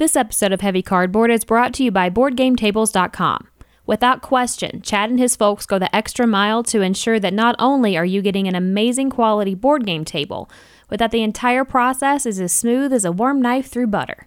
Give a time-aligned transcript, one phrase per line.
[0.00, 3.48] This episode of Heavy Cardboard is brought to you by BoardGameTables.com.
[3.84, 7.98] Without question, Chad and his folks go the extra mile to ensure that not only
[7.98, 10.48] are you getting an amazing quality board game table,
[10.88, 14.26] but that the entire process is as smooth as a warm knife through butter.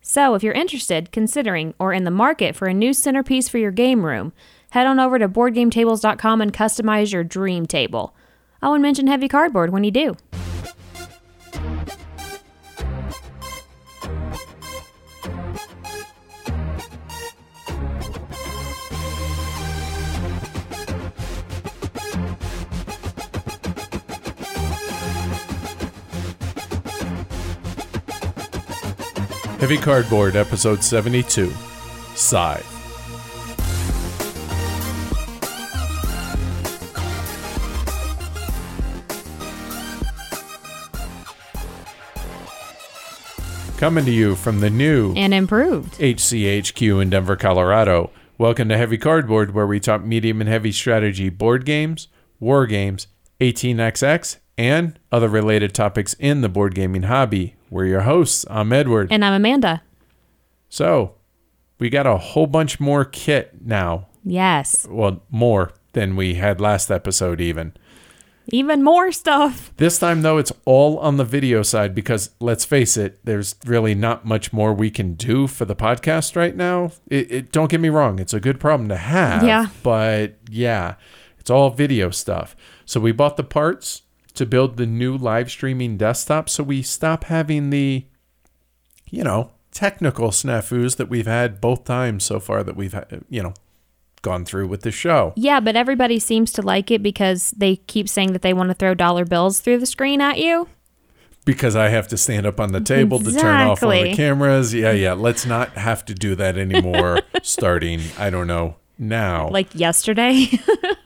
[0.00, 3.72] So, if you're interested, considering, or in the market for a new centerpiece for your
[3.72, 4.32] game room,
[4.70, 8.16] head on over to BoardGameTables.com and customize your dream table.
[8.62, 10.16] Oh, and mention Heavy Cardboard when you do.
[29.60, 31.52] Heavy Cardboard, episode 72.
[32.14, 32.64] Scythe.
[43.76, 45.92] Coming to you from the new And improved.
[45.98, 48.10] HCHQ in Denver, Colorado.
[48.38, 53.08] Welcome to Heavy Cardboard, where we talk medium and heavy strategy board games, war games,
[53.42, 57.56] 18xx, and other related topics in the board gaming hobby.
[57.70, 58.44] We're your hosts.
[58.50, 59.12] I'm Edward.
[59.12, 59.82] And I'm Amanda.
[60.68, 61.14] So,
[61.78, 64.08] we got a whole bunch more kit now.
[64.24, 64.88] Yes.
[64.90, 67.74] Well, more than we had last episode, even.
[68.48, 69.72] Even more stuff.
[69.76, 73.94] This time, though, it's all on the video side because let's face it, there's really
[73.94, 76.90] not much more we can do for the podcast right now.
[77.08, 79.44] It, it don't get me wrong, it's a good problem to have.
[79.44, 79.68] Yeah.
[79.84, 80.96] But yeah,
[81.38, 82.56] it's all video stuff.
[82.84, 84.02] So we bought the parts
[84.34, 86.48] to build the new live streaming desktop.
[86.48, 88.04] So we stop having the,
[89.10, 92.94] you know, technical snafus that we've had both times so far that we've,
[93.28, 93.54] you know,
[94.22, 95.32] gone through with the show.
[95.36, 98.74] Yeah, but everybody seems to like it because they keep saying that they want to
[98.74, 100.68] throw dollar bills through the screen at you.
[101.46, 104.74] because I have to stand up on the table to turn off all the cameras.
[104.74, 105.14] Yeah, yeah.
[105.14, 109.48] Let's not have to do that anymore starting, I don't know, now.
[109.48, 110.46] Like yesterday.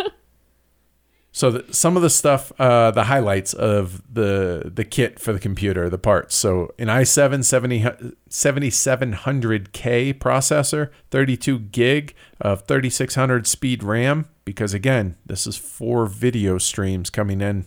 [1.35, 5.41] so the, some of the stuff, uh, the highlights of the the kit for the
[5.41, 6.37] computer, the parts.
[6.37, 15.57] So an i7 7700K processor, 32 gig of 3600 speed RAM, because again, this is
[15.57, 17.67] four video streams coming in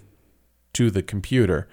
[0.72, 1.68] to the computer.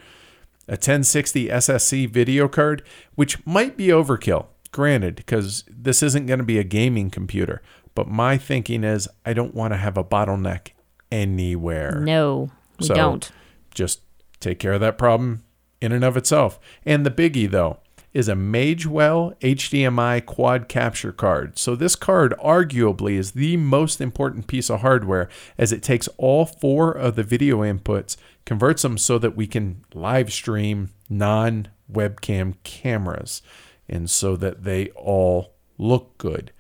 [0.67, 2.83] a 1060 SSC video card,
[3.15, 7.63] which might be overkill, granted, because this isn't going to be a gaming computer.
[7.95, 10.71] But my thinking is, I don't want to have a bottleneck
[11.11, 12.01] anywhere.
[12.01, 13.31] no, we So, don't.
[13.75, 14.01] Just
[14.41, 15.43] take care of that problem
[15.81, 16.59] in and of itself.
[16.85, 17.79] And the biggie, though,
[18.13, 21.59] is a Magewell HDMI quad capture card.
[21.59, 25.29] So, this card arguably is the most important piece of hardware
[25.59, 29.85] as it takes all four of the video inputs, converts them so that we can
[29.95, 33.43] live stream non webcam cameras,
[33.89, 36.53] and so that they all look good.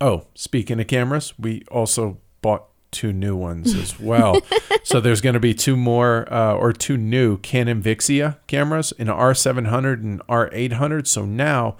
[0.00, 4.40] Oh, speaking of cameras, we also bought two new ones as well.
[4.82, 9.08] so there's going to be two more uh, or two new Canon Vixia cameras, in
[9.08, 11.06] R700 and R800.
[11.06, 11.76] So now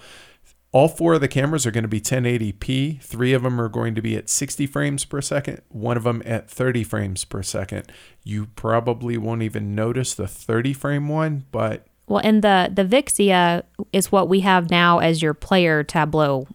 [0.71, 3.03] all four of the cameras are going to be 1080p.
[3.03, 6.23] Three of them are going to be at 60 frames per second, one of them
[6.27, 7.91] at 30 frames per second.
[8.23, 13.63] You probably won't even notice the 30 frame one, but Well, and the the Vixia
[13.93, 16.47] is what we have now as your player tableau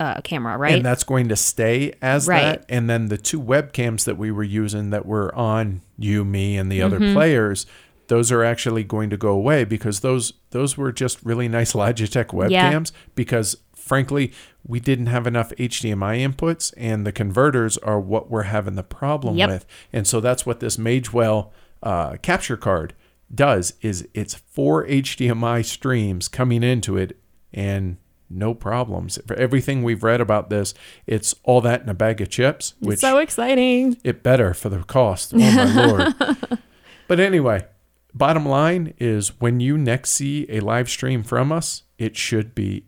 [0.00, 0.74] uh, camera, right?
[0.74, 2.40] And that's going to stay as Right.
[2.60, 2.64] that.
[2.68, 6.70] And then the two webcams that we were using that were on you, me, and
[6.70, 6.94] the Mm-hmm.
[6.94, 7.66] other players,
[8.08, 12.32] those are actually going to go away because those those were just really nice Logitech
[12.50, 12.70] Yeah.
[12.72, 12.92] webcams.
[13.14, 14.32] Because frankly,
[14.66, 19.36] we didn't have enough HDMI inputs, and the converters are what we're having the problem
[19.36, 19.48] Yep.
[19.48, 19.66] with.
[19.92, 21.50] And so that's what this Magewell
[21.82, 22.94] uh, capture card
[23.34, 27.16] does is it's four HDMI streams coming into it
[27.52, 27.96] and
[28.30, 29.18] no problems.
[29.26, 30.74] For everything we've read about this,
[31.06, 33.96] it's all that in a bag of chips, which so exciting.
[34.04, 35.32] it better for the cost.
[35.34, 36.58] Oh my lord.
[37.08, 37.66] But anyway,
[38.14, 42.84] bottom line is when you next see a live stream from us, it should be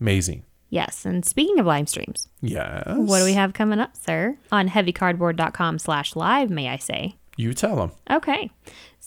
[0.00, 0.44] amazing.
[0.70, 2.82] Yes, and speaking of live streams, Yes.
[2.86, 4.36] what do we have coming up, sir?
[4.52, 7.16] On heavycardboard.com slash live, may I say.
[7.38, 7.92] You tell them.
[8.10, 8.50] Okay.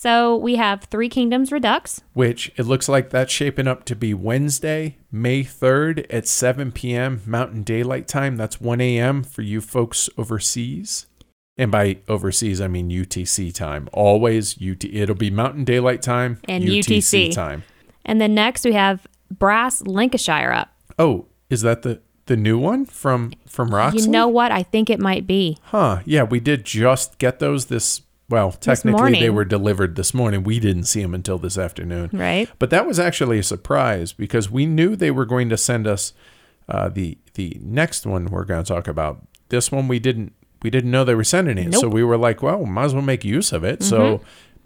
[0.02, 2.02] So we have Three Kingdoms Redux.
[2.12, 7.22] Which it looks like that's shaping up to be Wednesday, May 3rd at 7 p.m.
[7.24, 8.36] Mountain Daylight Time.
[8.36, 9.22] That's 1 a.m.
[9.22, 11.06] for you folks overseas.
[11.56, 13.88] And by overseas, I mean UTC time.
[13.92, 14.84] Always UT.
[14.84, 17.32] It'll be Mountain Daylight Time And UTC.
[17.32, 17.62] time.
[18.04, 20.74] And then next we have Brass Lancashire up.
[20.98, 24.02] Oh, is that the the new one from from Roxley?
[24.02, 24.50] You know what?
[24.50, 25.58] I think it might be.
[25.62, 26.00] Huh.
[26.04, 28.00] Yeah, we did just get those this
[28.32, 30.42] well, technically they were delivered this morning.
[30.42, 32.08] We didn't see them until this afternoon.
[32.14, 32.48] Right.
[32.58, 36.14] But that was actually a surprise because we knew they were going to send us
[36.66, 39.20] uh, the the next one we're going to talk about.
[39.50, 40.32] This one we didn't
[40.62, 41.84] we didn't know they were sending it, so Nope.
[41.84, 41.94] Mm-hmm.
[41.94, 43.82] we were like, well, might as well make use of it.
[43.82, 44.22] So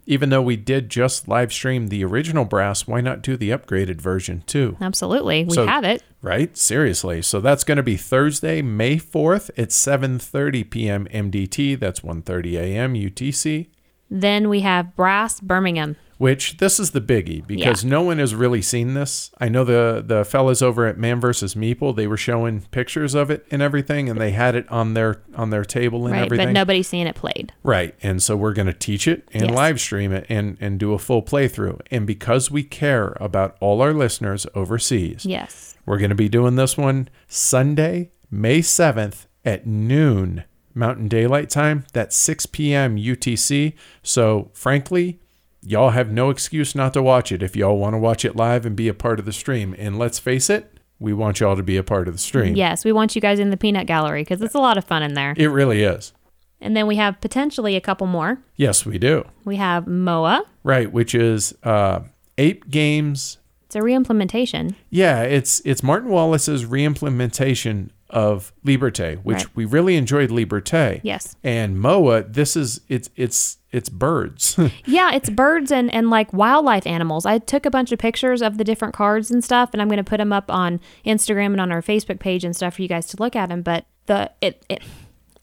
[0.07, 4.01] even though we did just live stream the original brass, why not do the upgraded
[4.01, 4.77] version too?
[4.81, 5.45] Absolutely.
[5.45, 6.03] We So- have it.
[6.23, 6.57] Right?
[6.57, 7.23] Seriously.
[7.23, 11.07] So that's going to be Thursday, May 4th at 7:30 p.m.
[11.13, 11.79] MDT.
[11.79, 12.95] That's 1:30 a.m.
[12.95, 13.69] UTC.
[14.11, 15.97] Then we have Brass Birmingham.
[16.19, 19.31] Which this is the biggie because no one has really seen this.
[19.39, 21.55] I know the the fellas over at Man vs.
[21.55, 25.21] Meeple, they were showing pictures of it and everything, and they had it on their
[25.35, 26.25] on their table and Right.
[26.25, 26.47] everything.
[26.49, 27.53] But nobody's seen it played.
[27.63, 27.95] Right.
[28.03, 29.55] And so we're going to teach it and Yes.
[29.55, 31.81] live stream it and, and do a full playthrough.
[31.91, 35.77] And because we care about all our listeners overseas, Yes.
[35.85, 41.85] we're going to be doing this one Sunday, May 7th at noon Mountain Daylight Time.
[41.93, 42.97] That's 6 p.m.
[42.97, 43.75] UTC.
[44.03, 45.21] So, frankly,
[45.67, 48.65] y'all have no excuse not to watch it if y'all want to watch it live
[48.65, 49.75] and be a part of the stream.
[49.79, 52.55] And let's face it, we want y'all to be a part of the stream.
[52.55, 52.85] Yes.
[52.85, 55.15] We want you guys in the peanut gallery because it's a lot of fun in
[55.15, 55.35] there.
[55.37, 56.13] It really is.
[56.61, 58.39] And then we have potentially a couple more.
[58.55, 59.27] Yes, we do.
[59.45, 60.45] We have MOA.
[60.63, 62.01] Right, which is uh,
[62.39, 64.75] Ape Games It's a reimplementation.
[64.89, 69.57] Yeah, it's it's Martin Wallace's reimplementation of Liberté, which Right.
[69.57, 71.01] we really enjoyed Liberté.
[71.03, 71.37] Yes.
[71.43, 74.59] And Moa, this is it's it's it's birds.
[74.87, 77.27] Yeah, it's birds and, and like wildlife animals.
[77.27, 79.99] I took a bunch of pictures of the different cards and stuff, and I'm going
[79.99, 82.89] to put them up on Instagram and on our Facebook page and stuff for you
[82.89, 83.63] guys to look at them.
[83.63, 84.83] But the it, it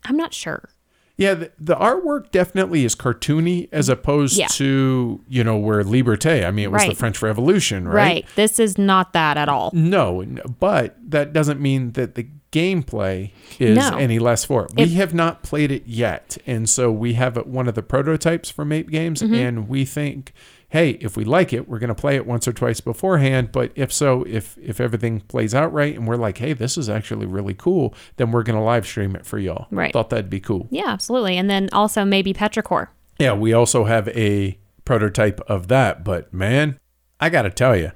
[0.05, 0.69] I'm not sure.
[1.17, 4.47] yeah, the, the artwork definitely is cartoony as opposed Yeah.
[4.47, 7.93] to, you know, where Liberté, I mean it was the French Revolution, right?
[7.95, 8.25] Right.
[8.35, 9.69] This is not that at all.
[9.73, 10.23] No,
[10.59, 13.97] but that doesn't mean that the gameplay is No.
[13.97, 14.71] any less for it.
[14.77, 18.49] We If- have not played it yet, and so we have one of the prototypes
[18.49, 19.33] from Ape Games, Mm-hmm.
[19.33, 20.31] and we think,
[20.69, 23.49] hey, if we like it, we're going to play it once or twice beforehand.
[23.51, 26.89] But if so, if if everything plays out right, and we're like, hey, this is
[26.89, 29.67] actually really cool, then we're going to live stream it for y'all.
[29.71, 29.91] Right.
[29.91, 30.67] Thought that'd be cool.
[30.71, 31.37] Yeah, absolutely.
[31.37, 32.87] And then also maybe Petrichor.
[33.19, 36.77] Yeah, we also have a prototype of that, but man,
[37.19, 37.91] I got to tell you,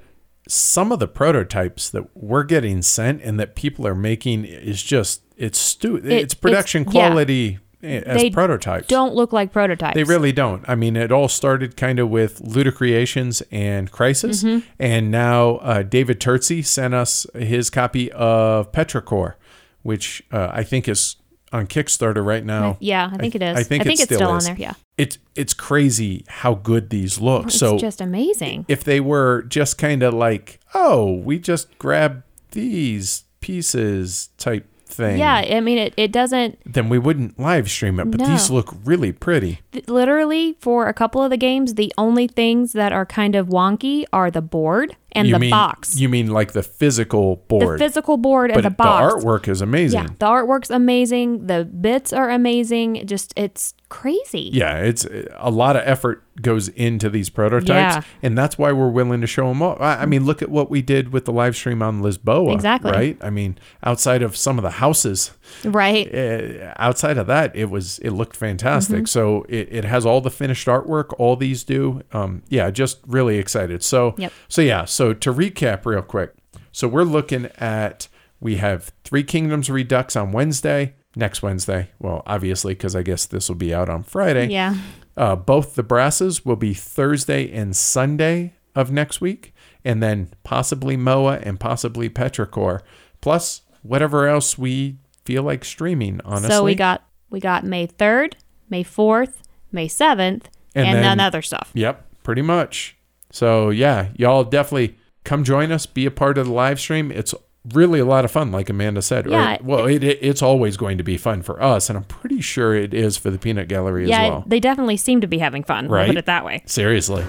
[0.48, 5.22] some of the prototypes that we're getting sent and that people are making is just
[5.36, 6.90] it's stu- it's it's- production yeah.
[6.90, 8.88] quality eh, as They prototypes.
[8.88, 9.94] Don't look like prototypes.
[9.94, 10.68] They really don't.
[10.68, 14.66] I mean, it all started kind of with Ludicreations and Crisis, Mm-hmm.
[14.80, 19.34] and now uh, David Turtzi sent us his copy of Petrichor,
[19.82, 21.16] which uh, I think is
[21.52, 22.76] on Kickstarter right now.
[22.80, 23.56] Yeah, I think it is.
[23.56, 24.56] I think, I think it it's still still on there.
[24.58, 24.74] Yeah.
[24.98, 27.46] It's it's crazy how good these look.
[27.46, 28.66] It's so just amazing.
[28.68, 35.18] if they were just kind of like, oh, we just grab these pieces type thing,
[35.18, 38.10] Yeah, I mean it, it doesn't then we wouldn't live stream it.
[38.10, 38.26] But No.
[38.26, 39.60] these look really pretty.
[39.86, 44.04] literally for a couple of the games, the only things that are kind of wonky
[44.12, 45.98] are the board and you the mean box.
[45.98, 47.78] you mean like the physical board?
[47.78, 49.14] the physical board but and the box.
[49.14, 50.00] The artwork is amazing.
[50.00, 51.46] Yeah, the artwork's amazing.
[51.46, 53.06] The bits are amazing.
[53.06, 54.50] Just it's crazy.
[54.52, 55.06] Yeah, it's
[55.36, 58.02] a lot of effort goes into these prototypes, Yeah.
[58.22, 59.76] and that's why we're willing to show them all.
[59.80, 62.52] I, I mean, look at what we did with the live stream on Lisboa.
[62.54, 62.92] Exactly.
[62.92, 63.16] Right.
[63.20, 65.32] I mean, outside of some of the houses,
[65.64, 66.06] Right.
[66.14, 68.96] uh, outside of that, it was it looked fantastic.
[68.98, 69.04] Mm-hmm.
[69.06, 71.14] So it, it has all the finished artwork.
[71.18, 72.02] All these do.
[72.12, 73.82] Um, yeah, just really excited.
[73.82, 74.32] So Yep.
[74.48, 74.84] so yeah.
[74.84, 76.34] So to recap real quick,
[76.72, 78.08] so we're looking at
[78.40, 80.94] we have Three Kingdoms Redux on Wednesday.
[81.16, 84.48] Next Wednesday, well, obviously, because I guess this will be out on Friday.
[84.48, 84.76] Yeah.
[85.16, 89.52] Uh, both the brasses will be Thursday and Sunday of next week,
[89.84, 92.80] and then possibly Moa and possibly Petrichor,
[93.20, 96.20] plus whatever else we feel like streaming.
[96.24, 98.36] Honestly, So we got we got May third,
[98.70, 99.42] May fourth,
[99.72, 101.70] May seventh, And and, then- then other stuff.
[101.74, 102.96] Yep, pretty much.
[103.30, 107.10] So yeah, y'all definitely come join us, be a part of the live stream.
[107.12, 107.34] It's
[107.74, 109.26] really a lot of fun, like Amanda said.
[109.26, 112.04] Or- Yeah, well, it, it, it's always going to be fun for us, and I'm
[112.04, 114.44] pretty sure it is for the Peanut Gallery Yeah, as well.
[114.46, 115.88] they definitely seem to be having fun.
[115.88, 116.06] Right.
[116.06, 116.62] put it that way.
[116.66, 117.24] Seriously.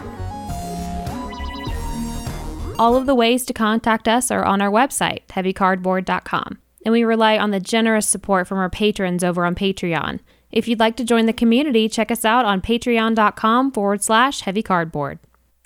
[2.77, 6.60] All of the ways to contact us are on our website, heavycardboard.com.
[6.86, 10.22] And we rely on the generous support from our patrons over on Patreon.
[10.50, 15.20] If you'd like to join the community, check us out on patreon.com forward slash heavycardboard.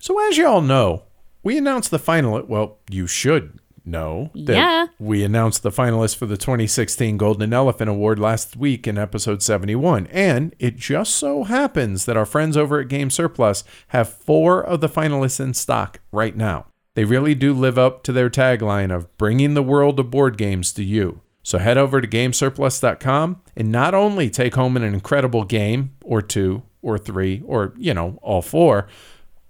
[0.03, 1.03] So as y'all know,
[1.43, 2.43] we announced the final.
[2.45, 4.87] Well, you should know that Yeah.
[4.99, 10.07] we announced the finalists for the 2016 Golden Elephant Award last week in episode 71,
[10.11, 14.81] and it just so happens that our friends over at Game Surplus have four of
[14.81, 16.65] the finalists in stock right now.
[16.95, 20.73] They really do live up to their tagline of bringing the world of board games
[20.73, 21.21] to you.
[21.43, 26.63] So head over to gamesurplus.com and not only take home an incredible game or two
[26.81, 28.87] or three or, you know, all four,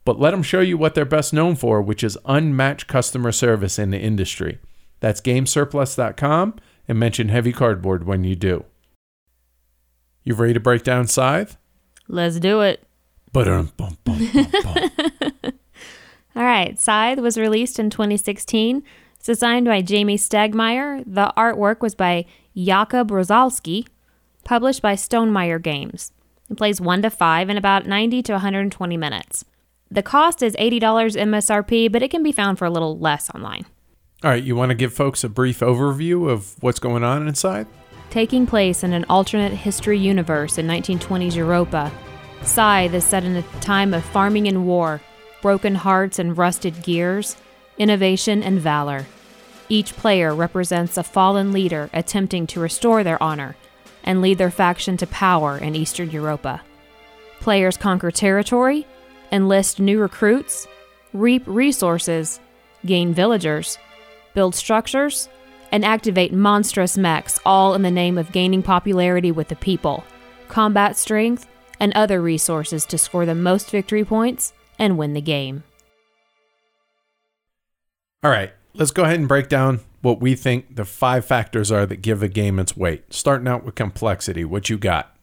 [0.05, 3.79] but let them show you what they're best known for, which is unmatched customer service
[3.79, 4.59] in the industry.
[4.99, 6.55] That's gamesurplus.com
[6.87, 8.65] and mention heavy cardboard when you do.
[10.23, 11.57] You ready to break down Scythe?
[12.07, 12.85] Let's do it.
[16.35, 18.83] All right, Scythe was released in 2016.
[19.15, 21.03] It's designed by Jamey Stegmaier.
[21.05, 23.87] The artwork was by Jakub Rozalski,
[24.43, 26.11] published by Stonemaier Games.
[26.49, 29.45] It plays 1 to 5 in about 90 to 120 minutes.
[29.93, 33.67] The cost is $80 MSRP, but it can be found for a little less online.
[34.23, 37.67] All right, you want to give folks a brief overview of what's going on inside?
[38.09, 41.91] Taking place in an alternate history universe in 1920s Europa,
[42.41, 44.99] Scythe is set in a time of farming and war,
[45.43, 47.37] broken hearts and rusted gears,
[47.77, 49.05] innovation and valor.
[49.69, 53.55] Each player represents a fallen leader attempting to restore their honor
[54.03, 56.63] and lead their faction to power in Eastern Europa.
[57.39, 58.87] Players conquer territory,
[59.33, 60.67] enlist new recruits,
[61.11, 62.39] reap resources,
[62.85, 63.77] gain villagers,
[64.35, 65.27] build structures,
[65.71, 70.03] and activate monstrous mechs, all in the name of gaining popularity with the people,
[70.47, 71.47] combat strength,
[71.79, 75.63] and other resources to score the most victory points and win the game.
[78.23, 81.87] All right, let's go ahead and break down what we think the five factors are
[81.87, 83.11] that give a game its weight.
[83.11, 85.15] Starting out with complexity, what you got?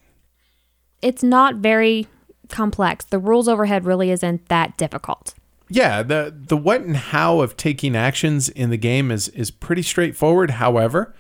[1.01, 2.09] It's not very
[2.51, 3.05] complex.
[3.05, 5.35] The rules overhead really isn't that difficult.
[5.69, 9.83] Yeah, the the what and how of taking actions in the game is is pretty
[9.83, 10.53] straightforward.
[10.53, 11.15] However,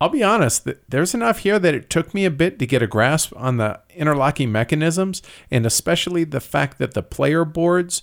[0.00, 2.82] I'll be honest, th- there's enough here that it took me a bit to get
[2.82, 8.02] a grasp on the interlocking mechanisms and especially the fact that the player boards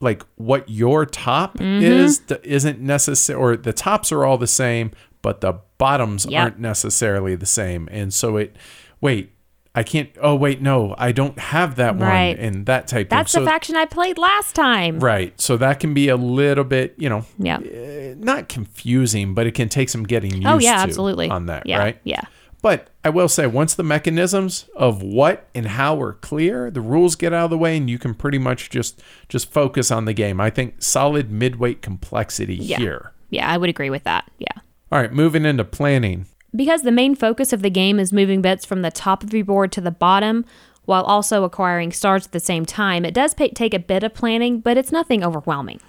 [0.00, 1.80] like what your top mm-hmm.
[1.80, 4.90] is th- isn't necessary or the tops are all the same,
[5.22, 6.42] but the bottoms Yep.
[6.42, 7.88] aren't necessarily the same.
[7.92, 8.56] And so it
[9.00, 9.30] wait,
[9.74, 12.36] I can't oh wait, no, I don't have that Right.
[12.36, 13.42] one and that type That's thing.
[13.42, 14.98] That's the faction I played last time.
[15.00, 15.32] Right.
[15.40, 17.58] So that can be a little bit, you know, Yeah.
[17.60, 21.30] eh, not confusing, but it can take some getting used Oh yeah, to absolutely.
[21.30, 21.98] on that, yeah, right?
[22.04, 22.20] Yeah.
[22.60, 27.16] But I will say, once the mechanisms of what and how are clear, the rules
[27.16, 30.12] get out of the way, and you can pretty much just just focus on the
[30.12, 30.40] game.
[30.40, 32.76] I think solid midweight complexity Yeah.
[32.76, 33.12] here.
[33.30, 34.30] Yeah, I would agree with that.
[34.38, 34.46] Yeah.
[34.92, 36.26] All right, moving into planning.
[36.54, 39.44] Because the main focus of the game is moving bits from the top of your
[39.44, 40.44] board to the bottom
[40.84, 44.14] while also acquiring stars at the same time, it does pa take a bit of
[44.14, 45.80] planning, but it's nothing overwhelming.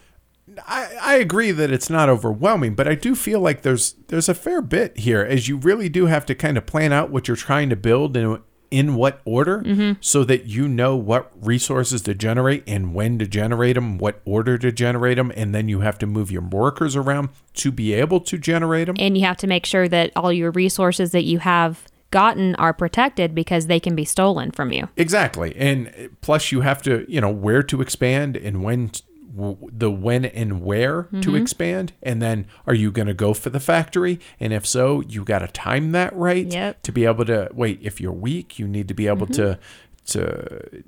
[0.67, 4.35] I, I agree that it's not overwhelming, but I do feel like there's there's a
[4.35, 7.37] fair bit here, as you really do have to kind of plan out what you're
[7.37, 8.39] trying to build and
[8.73, 9.93] in what order, Mm-hmm.
[10.01, 14.57] so that you know what resources to generate and when to generate them, what order
[14.57, 18.19] to generate them, and then you have to move your workers around to be able
[18.21, 18.95] to generate them.
[18.97, 22.73] And you have to make sure that all your resources that you have gotten are
[22.73, 24.89] protected because they can be stolen from you.
[24.97, 25.55] Exactly.
[25.55, 28.91] And plus you have to, you know, where to expand and when
[29.35, 31.21] w- the when and where Mm-hmm.
[31.21, 35.01] to expand and then are you going to go for the factory and if so
[35.01, 36.75] you got to time that right Yep.
[36.75, 36.81] Mm-hmm.
[36.83, 39.57] to be able to wait if you're weak you need to be able to
[40.05, 40.83] to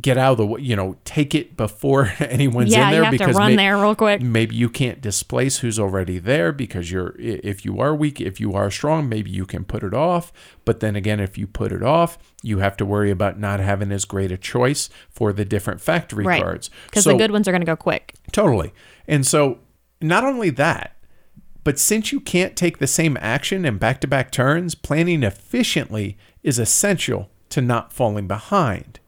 [0.00, 3.04] get out of the way you know take it before anyone's yeah, in there you
[3.04, 4.20] have to because run may- there real quick.
[4.22, 8.54] maybe you can't displace who's already there because you're if you are weak if you
[8.54, 10.32] are strong maybe you can put it off
[10.64, 13.92] but then again if you put it off you have to worry about not having
[13.92, 16.42] as great a choice for the different factory Right.
[16.42, 18.14] cards Because So- the good ones are going to go quick.
[18.32, 18.72] totally
[19.06, 19.58] and so
[20.00, 20.96] not only that
[21.62, 27.30] but since you can't take the same action in back-to-back turns planning efficiently is essential
[27.50, 29.00] to not falling behind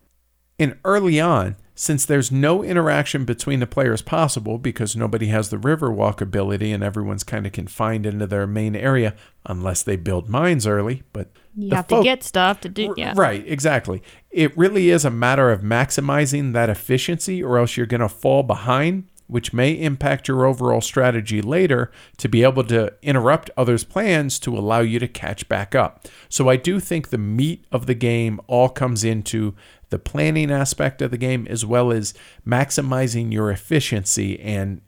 [0.58, 5.58] and early on, since there's no interaction between the players possible because nobody has the
[5.58, 10.28] river walk ability and everyone's kind of confined into their main area unless they build
[10.28, 12.94] mines early, but You have folk- to get stuff to do.
[12.96, 13.12] Yeah.
[13.14, 14.02] Right, exactly.
[14.30, 18.42] It really is a matter of maximizing that efficiency or else you're going to fall
[18.42, 24.38] behind, which may impact your overall strategy later to be able to interrupt others' plans
[24.38, 26.06] to allow you to catch back up.
[26.28, 29.54] So I do think the meat of the game all comes into
[29.90, 32.14] the planning aspect of the game as well as
[32.46, 34.80] maximizing your efficiency and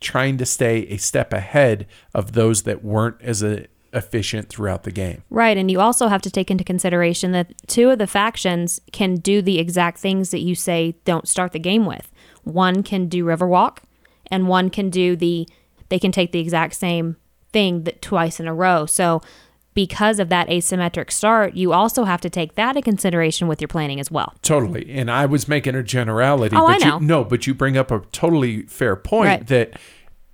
[0.00, 4.90] trying to stay a step ahead of those that weren't as a, efficient throughout the
[4.90, 5.22] game.
[5.30, 9.16] Right, and you also have to take into consideration that two of the factions can
[9.16, 12.10] do the exact things that you say don't start the game with.
[12.44, 13.78] One can do Riverwalk,
[14.30, 15.48] and one can do the
[15.88, 17.16] they can take the exact same
[17.50, 18.84] thing that twice in a row.
[18.84, 19.22] So
[19.78, 23.68] because of that asymmetric start, you also have to take that into consideration with your
[23.68, 24.34] planning as well.
[24.42, 24.90] Totally.
[24.90, 26.56] And I was making a generality.
[26.56, 26.98] Oh, I but know.
[26.98, 29.46] You, no, but you bring up a totally fair point Right.
[29.46, 29.78] that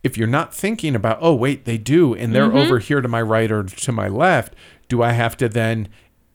[0.03, 2.57] if you're not thinking about, oh, wait, they do, and they're mm-hmm.
[2.57, 4.55] over here to my right or to my left,
[4.89, 5.89] do I have to then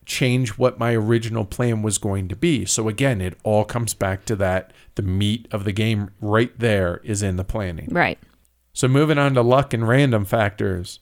[0.05, 2.63] change what my original plan was going to be?
[2.63, 7.01] So again, it all comes back to that the meat of the game right there
[7.03, 7.87] is in the planning.
[7.89, 8.19] Right.
[8.71, 10.99] So moving on to luck and random factors.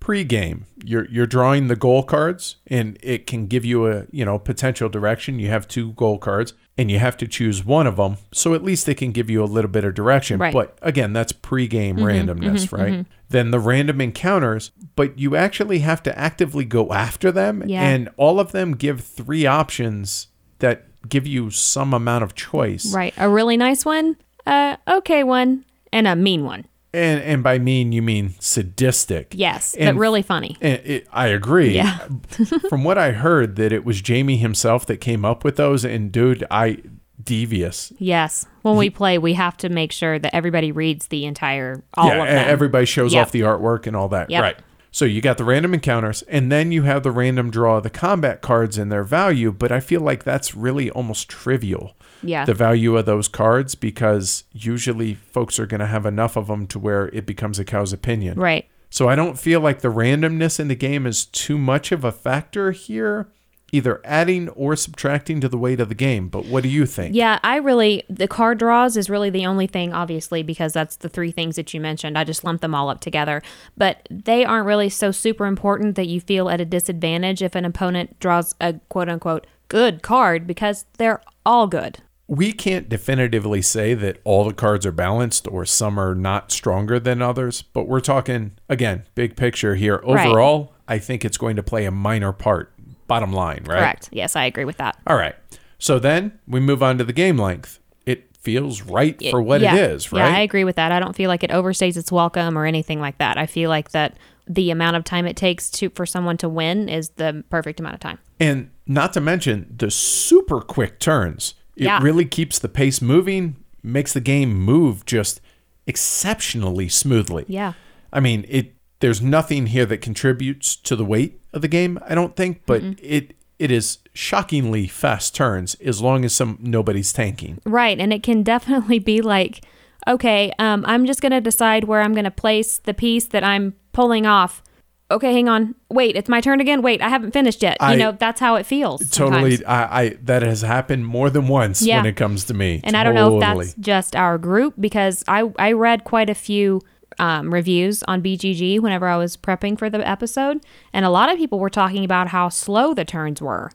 [0.00, 4.38] Pre-game, you're you're drawing the goal cards and it can give you a, you know,
[4.38, 5.38] potential direction.
[5.38, 8.16] You have two goal cards and you have to choose one of them.
[8.32, 10.40] So at least they can give you a little bit of direction.
[10.40, 10.52] Right.
[10.54, 12.92] But again, that's pre-game mm-hmm, randomness, mm-hmm, right?
[12.94, 13.10] Mm-hmm.
[13.28, 17.82] Then the random encounters, but you actually have to actively go after them Yeah.
[17.82, 20.28] and all of them give three options
[20.60, 22.94] that give you some amount of choice.
[22.94, 23.12] Right.
[23.18, 24.16] A really nice one,
[24.46, 26.64] a okay one, and a mean one.
[26.92, 29.32] And and by mean you mean sadistic.
[29.36, 30.56] Yes, And- but really funny.
[30.60, 31.74] It, I agree.
[31.74, 31.98] Yeah.
[32.68, 35.84] From what I heard, that it was Jamey himself that came up with those.
[35.84, 36.78] And dude, I
[37.22, 37.92] devious.
[37.98, 38.46] Yes.
[38.62, 42.22] When we play, we have to make sure that everybody reads the entire all yeah,
[42.22, 42.48] of them.
[42.48, 43.26] everybody shows Yep.
[43.26, 44.30] off the artwork and all that.
[44.30, 44.42] Yep.
[44.42, 44.56] Right.
[44.90, 47.90] So you got the random encounters, and then you have the random draw of the
[47.90, 49.52] combat cards and their value.
[49.52, 51.94] But I feel like that's really almost trivial.
[52.22, 52.44] Yeah.
[52.44, 56.66] The value of those cards because usually folks are going to have enough of them
[56.68, 58.38] to where it becomes a cow's opinion.
[58.38, 58.66] right.
[58.90, 62.10] So I don't feel like the randomness in the game is too much of a
[62.10, 63.28] factor here,
[63.70, 66.28] either adding or subtracting to the weight of the game.
[66.28, 67.14] But what do you think?
[67.14, 71.08] Yeah, I really the card draws is really the only thing, obviously, because that's the
[71.08, 72.18] three things that you mentioned.
[72.18, 73.42] I just lumped them all up together,
[73.76, 77.64] but they aren't really so super important that you feel at a disadvantage if an
[77.64, 82.00] opponent draws a quote unquote good card because they're all good.
[82.30, 87.00] We can't definitively say that all the cards are balanced or some are not stronger
[87.00, 89.96] than others, but we're talking, again, big picture here.
[89.96, 90.28] Right.
[90.28, 92.72] Overall, I think it's going to play a minor part,
[93.08, 93.80] bottom line, right?
[93.80, 94.10] Correct.
[94.12, 94.96] Yes, I agree with that.
[95.08, 95.34] All right.
[95.80, 97.80] So then we move on to the game length.
[98.06, 99.74] It feels right for what yeah.
[99.74, 100.20] it is, right?
[100.20, 100.92] Yeah, I agree with that.
[100.92, 103.38] I don't feel like it overstays its welcome or anything like that.
[103.38, 106.88] I feel like that the amount of time it takes to for someone to win
[106.88, 108.20] is the perfect amount of time.
[108.38, 111.54] And not to mention the super quick turns.
[111.80, 112.02] It Yeah.
[112.02, 115.40] really keeps the pace moving, makes the game move just
[115.86, 117.44] exceptionally smoothly.
[117.48, 117.72] Yeah.
[118.12, 122.14] I mean, it there's nothing here that contributes to the weight of the game, I
[122.14, 127.58] don't think, but it it is shockingly fast turns as long as some nobody's tanking.
[127.64, 129.64] Right, and it can definitely be like,
[130.06, 134.26] okay, um, I'm just gonna decide where I'm gonna place the piece that I'm pulling
[134.26, 134.62] off.
[135.10, 135.74] Okay, hang on.
[135.90, 136.82] Wait, it's my turn again.
[136.82, 137.76] Wait, I haven't finished yet.
[137.80, 139.08] I- you know, that's how it feels.
[139.10, 139.90] Totally sometimes.
[139.90, 141.96] I, I that has happened more than once Yeah.
[141.96, 142.80] when it comes to me.
[142.84, 146.34] And I don't know if that's just our group because I I read quite a
[146.34, 146.80] few
[147.18, 151.36] um, reviews on BGG whenever I was prepping for the episode, and a lot of
[151.38, 153.72] people were talking about how slow the turns were.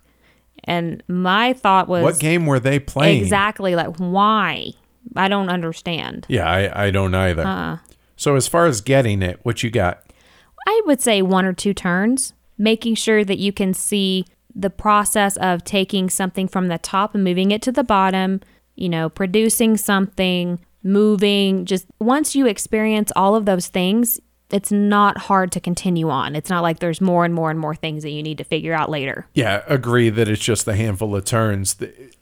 [0.63, 3.21] And my thought was what game were they playing?
[3.21, 4.71] exactly like why?
[5.15, 6.25] I don't understand.
[6.29, 7.45] Yeah, I, I don't either.
[7.45, 7.77] Uh.
[8.15, 10.01] So as far as getting it, what you got?
[10.65, 15.37] I would say one or two turns, making sure that you can see the process
[15.37, 18.41] of taking something from the top and moving it to the bottom,
[18.75, 21.65] you know, producing something, moving.
[21.65, 24.19] Just once you experience all of those things,
[24.51, 26.35] it's not hard to continue on.
[26.35, 28.73] It's not like there's more and more and more things that you need to figure
[28.73, 29.27] out later.
[29.33, 31.75] Yeah, agree that it's just a handful of turns.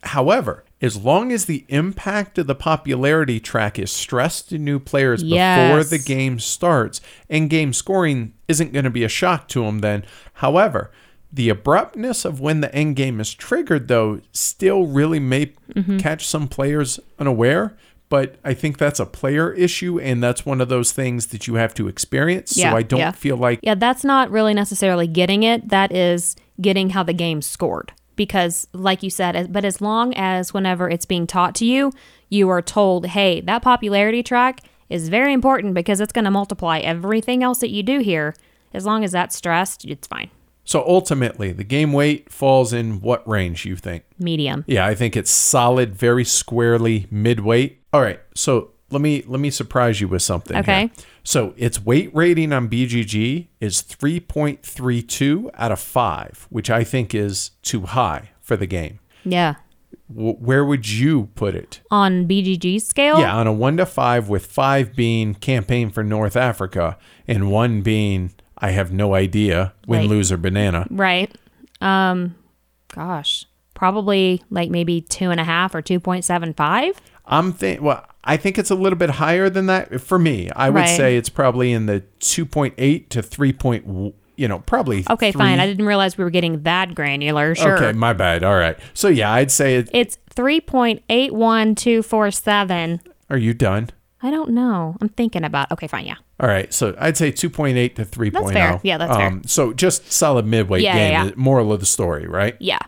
[0.04, 5.22] However, as long as the impact of the popularity track is stressed to new players
[5.22, 9.78] before the game starts, and game scoring isn't going to be a shock to them
[9.78, 10.04] then.
[10.34, 10.90] However,
[11.32, 15.96] the abruptness of when the end game is triggered, though, still really may Mm-hmm.
[15.98, 17.76] catch some players unaware.
[18.10, 21.54] But I think that's a player issue, and that's one of those things that you
[21.54, 22.56] have to experience.
[22.56, 23.10] Yeah, so I don't yeah.
[23.10, 25.70] feel like Yeah, that's not really necessarily getting it.
[25.70, 27.92] That is getting how the game scored.
[28.16, 31.92] Because, like you said, as- but as long as whenever it's being taught to you,
[32.28, 36.78] you are told, hey, that popularity track is very important because it's going to multiply
[36.78, 38.34] everything else that you do here.
[38.72, 40.30] As long as that's stressed, it's fine.
[40.64, 44.04] So ultimately, the game weight falls in what range you think?
[44.18, 44.64] Medium.
[44.66, 47.80] Yeah, I think it's solid, very squarely mid-weight.
[47.92, 50.56] All right, so let me let me surprise you with something.
[50.56, 50.80] Okay.
[50.80, 50.90] here.
[51.26, 57.50] So its weight rating on BGG is 3.32 out of 5, which I think is
[57.62, 59.00] too high for the game.
[59.24, 59.54] Yeah.
[60.14, 61.80] W- where would you put it?
[61.90, 66.36] On BGG scale, Yeah, on a 1 to 5 with 5 being campaign for North
[66.36, 70.86] Africa and 1 being I have no idea, win, Like- lose or banana.
[70.90, 71.34] right.
[71.80, 72.34] Um,
[72.94, 76.96] gosh, probably like maybe two and a half or 2.75.
[77.26, 80.50] I'm think well, I think it's a little bit higher than that for me.
[80.56, 80.96] I would Right.
[80.96, 83.52] say it's probably in the 2.8 to 3.
[83.52, 85.60] Point, you know, probably Okay, three- fine.
[85.60, 87.54] I didn't realize we were getting that granular.
[87.54, 87.76] Sure.
[87.76, 88.42] Okay, my bad.
[88.42, 88.76] All right.
[88.94, 93.00] So yeah, I'd say it, It's 3.81247.
[93.30, 93.90] are you done?
[94.22, 94.96] I don't know.
[95.02, 95.70] I'm thinking about.
[95.72, 96.06] Okay, fine.
[96.06, 96.14] Yeah.
[96.40, 98.52] All right, so I'd say 2.8 to 3.0.
[98.52, 98.80] fair.
[98.82, 99.26] Yeah, that's fair.
[99.26, 101.12] Um, so just solid midweight Yeah, game.
[101.12, 101.30] yeah, yeah.
[101.36, 102.56] Moral of the story, right?
[102.58, 102.78] Yeah.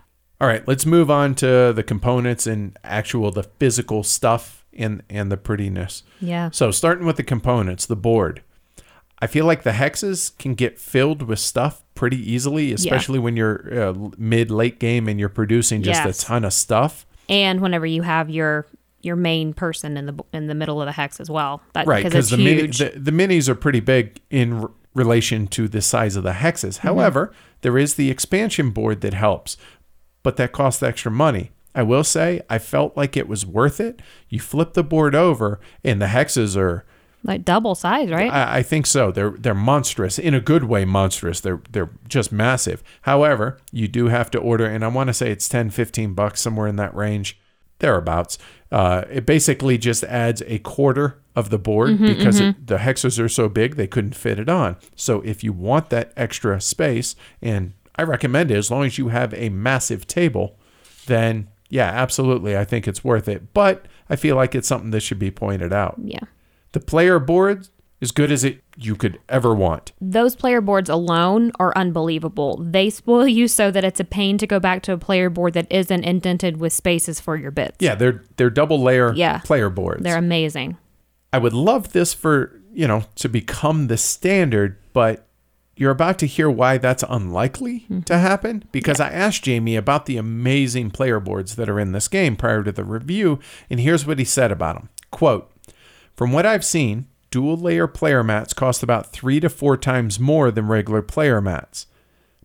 [0.40, 5.30] All right, let's move on to the components and actual the physical stuff and and
[5.32, 6.02] the prettiness.
[6.20, 6.50] Yeah.
[6.50, 8.42] So starting with the components, the board.
[9.18, 13.88] I feel like the hexes can get filled with stuff pretty easily, especially when you're
[13.88, 16.22] uh, mid late game and you're producing just Yes.
[16.22, 17.06] a ton of stuff.
[17.28, 18.66] And whenever you have your
[19.00, 22.04] your main person in the in the middle of the hex as well, that, Right,
[22.04, 25.80] Because because the, mini, the the minis are pretty big in r- relation to the
[25.80, 26.76] size of the hexes.
[26.78, 26.88] Mm-hmm.
[26.88, 29.56] However, there is the expansion board that helps,
[30.22, 31.52] but that costs extra money.
[31.76, 34.00] I will say I felt like it was worth it.
[34.28, 36.84] You flip the board over, and the hexes are.
[37.22, 38.32] like double size, right?
[38.32, 39.12] I, I think so.
[39.12, 40.84] They're they're monstrous in a good way.
[40.84, 41.40] Monstrous.
[41.40, 42.82] They're they're just massive.
[43.02, 46.40] However, you do have to order, and I want to say it's 10, 15 bucks
[46.40, 47.38] somewhere in that range,
[47.78, 48.38] thereabouts.
[48.72, 53.28] Uh, it basically just adds a quarter of the board because It, the hexes are
[53.28, 54.76] so big they couldn't fit it on.
[54.96, 59.08] So if you want that extra space, and I recommend it as long as you
[59.08, 60.58] have a massive table,
[61.06, 63.52] then yeah, absolutely, I think it's worth it.
[63.52, 65.96] But I feel like it's something that should be pointed out.
[66.02, 66.20] yeah.
[66.72, 67.68] The player board
[68.02, 69.92] as good as it you could ever want.
[70.00, 72.58] Those player boards alone are unbelievable.
[72.62, 75.54] They spoil you so that it's a pain to go back to a player board
[75.54, 77.76] that isn't indented with spaces for your bits.
[77.80, 79.38] Yeah, they're they're double layer Yeah.
[79.38, 80.02] player boards.
[80.02, 80.76] They're amazing.
[81.32, 85.25] I would love this for, you know, to become the standard, but
[85.76, 88.00] you're about to hear why that's unlikely Mm-hmm.
[88.00, 92.08] to happen because I asked Jamey about the amazing player boards that are in this
[92.08, 93.38] game prior to the review,
[93.70, 94.88] and here's what he said about them.
[95.10, 95.50] Quote,
[96.14, 100.50] from what I've seen, dual layer player mats cost about three to four times more
[100.50, 101.86] than regular player mats.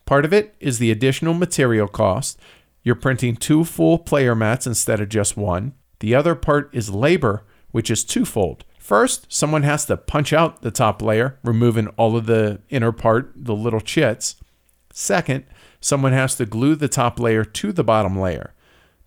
[0.05, 2.37] Part of it is the additional material cost.
[2.83, 5.73] You're printing two full player mats instead of just one.
[5.99, 8.65] The other part is labor, which is twofold.
[8.81, 13.31] First, someone has to punch out the top layer, removing all of the inner part,
[13.35, 14.37] the little chits.
[14.91, 15.45] Second,
[15.79, 18.55] someone has to glue the top layer to the bottom layer.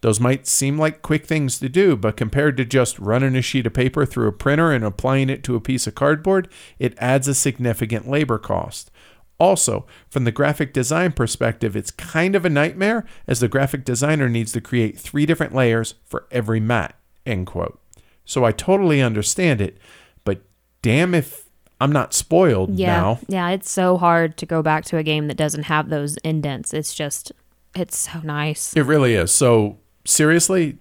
[0.01, 3.67] Those might seem like quick things to do, but compared to just running a sheet
[3.67, 6.47] of paper through a printer and applying it to a piece of cardboard,
[6.79, 8.93] it adds a significant labor cost.
[9.41, 14.29] Also, from the graphic design perspective, it's kind of a nightmare as the graphic designer
[14.29, 16.95] needs to create three different layers for every mat.
[17.27, 17.81] End quote.
[18.25, 19.79] So I totally understand it,
[20.25, 20.41] but
[20.83, 21.45] damn if
[21.81, 22.87] I'm not spoiled Yeah.
[23.01, 23.19] now.
[23.29, 26.73] Yeah, it's so hard to go back to a game that doesn't have those indents.
[26.73, 27.33] It's just
[27.75, 28.75] it's so nice.
[28.77, 29.33] It really is.
[29.33, 30.79] So seriously,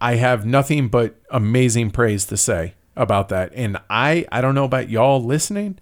[0.00, 3.52] I have nothing but amazing praise to say about that.
[3.54, 5.78] And I I don't know about y'all listening,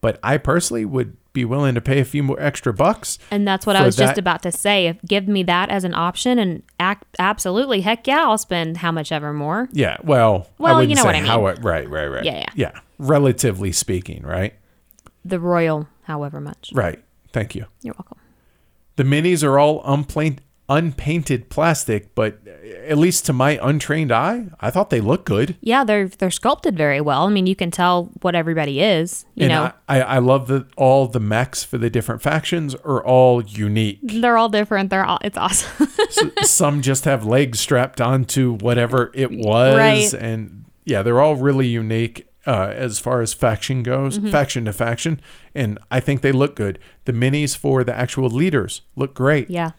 [0.00, 3.18] but I personally would be willing to pay a few more extra bucks.
[3.30, 4.86] And that's what I was just about to say.
[4.86, 8.90] If give me that as an option and act absolutely heck yeah, I'll spend how
[8.90, 9.68] much ever more.
[9.72, 11.28] Yeah, well, Well, I you know say what I mean.
[11.28, 12.24] how it, right, right, right.
[12.24, 12.46] Yeah, yeah.
[12.54, 12.80] yeah.
[12.98, 14.54] Relatively speaking, right,
[15.24, 16.70] The royal however much.
[16.74, 17.02] right.
[17.32, 17.66] Thank you.
[17.82, 18.18] You're welcome.
[18.96, 22.38] The minis are all unpaint, unpainted plastic, but
[22.86, 25.56] at least to my untrained eye, I thought they looked good.
[25.60, 27.26] Yeah, they're they're sculpted very well.
[27.26, 29.26] I mean, you can tell what everybody is.
[29.34, 33.04] You and know, I, I, love that all the mechs for the different factions are
[33.04, 34.00] all unique.
[34.02, 34.90] they're all different.
[34.90, 35.88] They're all it's awesome.
[35.98, 40.12] S- Some just have legs strapped onto whatever it was, Right.
[40.14, 44.30] and yeah, they're all really unique uh, as far as faction goes, Mm-hmm.
[44.30, 45.20] faction to faction,
[45.54, 46.78] and I think they look good.
[47.06, 49.50] The minis for the actual leaders look great.
[49.50, 49.70] yeah.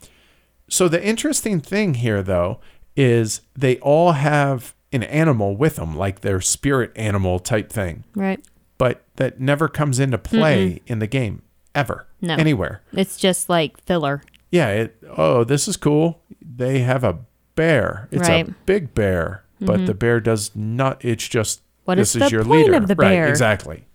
[0.67, 2.59] So the interesting thing here, though,
[2.95, 8.39] is they all have an animal with them, like their spirit animal type thing, Right.
[8.77, 11.41] but that never comes into play in the game
[11.73, 12.35] ever, No.
[12.35, 12.81] anywhere.
[12.93, 14.21] It's just like filler.
[14.51, 14.69] Yeah.
[14.69, 16.21] It, oh, this is cool.
[16.41, 17.19] They have a
[17.55, 18.07] bear.
[18.11, 18.47] It's Right.
[18.47, 19.85] a big bear, but mm-hmm.
[19.87, 21.03] the bear does not.
[21.03, 22.77] It's just What this is is the your point leader.
[22.77, 23.09] of the Right.
[23.09, 23.27] bear?
[23.27, 23.85] Exactly.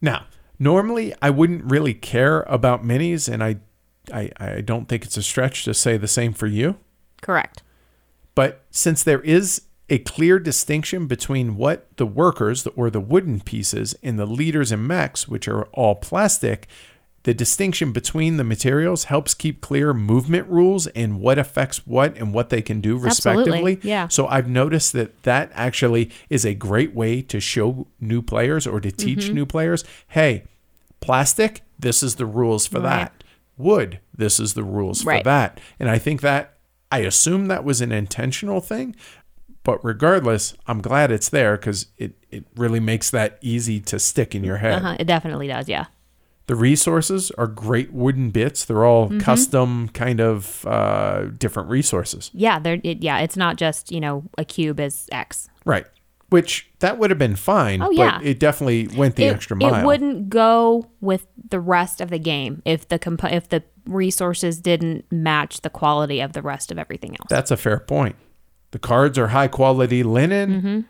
[0.00, 0.26] Now,
[0.58, 3.56] normally I wouldn't really care about minis, and I,
[4.12, 6.76] I, I don't think it's a stretch to say the same for you.
[7.22, 7.62] Correct.
[8.34, 13.94] But since there is a clear distinction between what the workers or the wooden pieces
[14.02, 16.66] and the leaders and mechs, which are all plastic,
[17.24, 22.34] the distinction between the materials helps keep clear movement rules and what affects what and
[22.34, 23.88] what they can do Absolutely, respectively.
[23.88, 24.08] yeah.
[24.08, 28.80] So I've noticed that that actually is a great way to show new players or
[28.80, 29.34] to teach Mm-hmm.
[29.34, 30.44] new players, hey,
[31.00, 32.90] plastic, this is the rules for Right.
[33.12, 33.23] that.
[33.56, 35.60] Wood, this is the rules for that.
[35.78, 36.56] And I think that
[36.90, 38.94] I assume that was an intentional thing,
[39.62, 44.34] but regardless, I'm glad it's there because it, it really makes that easy to stick
[44.34, 44.82] in your head.
[44.82, 44.96] Uh-huh.
[44.98, 45.68] It definitely does.
[45.68, 45.86] Yeah.
[46.46, 48.64] The resources are great wooden bits.
[48.66, 49.20] They're all Mm-hmm.
[49.20, 52.30] custom kind of uh, different resources.
[52.34, 52.58] Yeah.
[52.58, 53.20] They're it, yeah.
[53.20, 55.48] It's not just you know a cube is X.
[55.64, 55.86] Right.
[56.34, 57.80] Which that would have been fine.
[57.80, 58.18] Oh, yeah.
[58.18, 59.72] But it definitely went the it, extra mile.
[59.72, 64.60] it wouldn't go with the rest of the game if the comp- if the resources
[64.60, 67.28] didn't match the quality of the rest of everything else.
[67.30, 68.16] That's a fair point.
[68.72, 70.50] The cards are high quality linen.
[70.50, 70.80] Mm-hmm.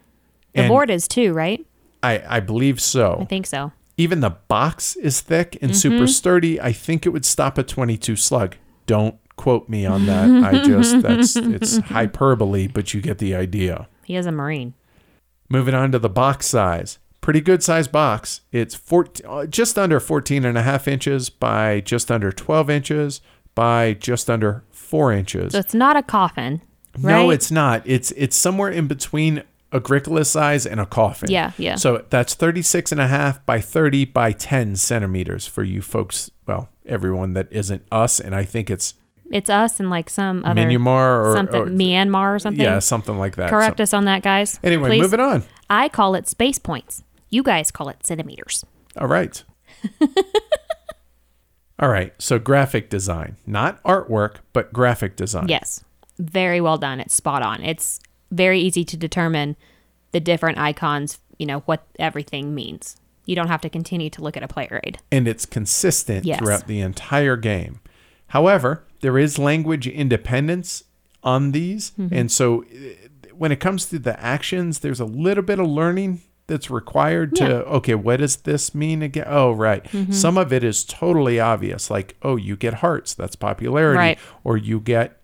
[0.62, 1.62] the board is too, right?
[2.02, 3.18] I, I believe so.
[3.20, 3.70] I think so.
[3.98, 6.58] Even the box is thick and super sturdy.
[6.58, 8.56] I think it would stop a 22 slug.
[8.86, 10.30] Don't quote me on that.
[10.42, 13.88] I just that's it's hyperbole, but you get the idea.
[14.04, 14.72] He is a marine.
[15.48, 16.98] Moving on to the box size.
[17.20, 18.42] Pretty good size box.
[18.52, 23.20] It's 14, uh, just under 14 and a half inches by just under 12 inches
[23.54, 25.52] by just under 4 inches.
[25.52, 26.60] So it's not a coffin,
[26.98, 27.12] right?
[27.12, 27.82] No, it's not.
[27.86, 31.30] It's it's somewhere in between Agricola size and a coffin.
[31.30, 31.76] Yeah, yeah.
[31.76, 36.30] So that's 36 and a half by 30 by 10 centimeters for you folks.
[36.46, 38.20] Well, everyone that isn't us.
[38.20, 38.94] And I think it's
[39.30, 42.62] It's us and like some other Myanmar or, something or- Myanmar or something.
[42.62, 43.50] yeah, something like that.
[43.50, 44.60] Correct So- us on that, guys.
[44.62, 45.02] Anyway, please.
[45.02, 45.42] moving on.
[45.70, 47.02] I call it space points.
[47.30, 48.64] You guys call it centimeters.
[48.98, 49.42] All right.
[51.80, 52.12] All right.
[52.18, 55.48] So graphic design, not artwork, but graphic design.
[55.48, 55.82] Yes.
[56.18, 57.00] Very well done.
[57.00, 57.62] It's spot on.
[57.64, 57.98] It's
[58.30, 59.56] very easy to determine
[60.12, 62.96] the different icons, you know, what everything means.
[63.26, 64.98] You don't have to continue to look at a player aid.
[65.10, 66.38] and it's consistent Yes.
[66.38, 67.80] throughout the entire game.
[68.28, 70.84] However, there is language independence
[71.22, 72.14] on these, Mm-hmm.
[72.14, 72.66] and so uh,
[73.36, 77.44] when it comes to the actions, there's a little bit of learning that's required to
[77.44, 77.76] Yeah.
[77.78, 79.24] okay, what does this mean again?
[79.26, 79.82] Oh, right.
[79.84, 80.12] Mm-hmm.
[80.12, 84.18] Some of it is totally obvious, like oh, you get hearts, that's popularity, Right.
[84.44, 85.20] or you get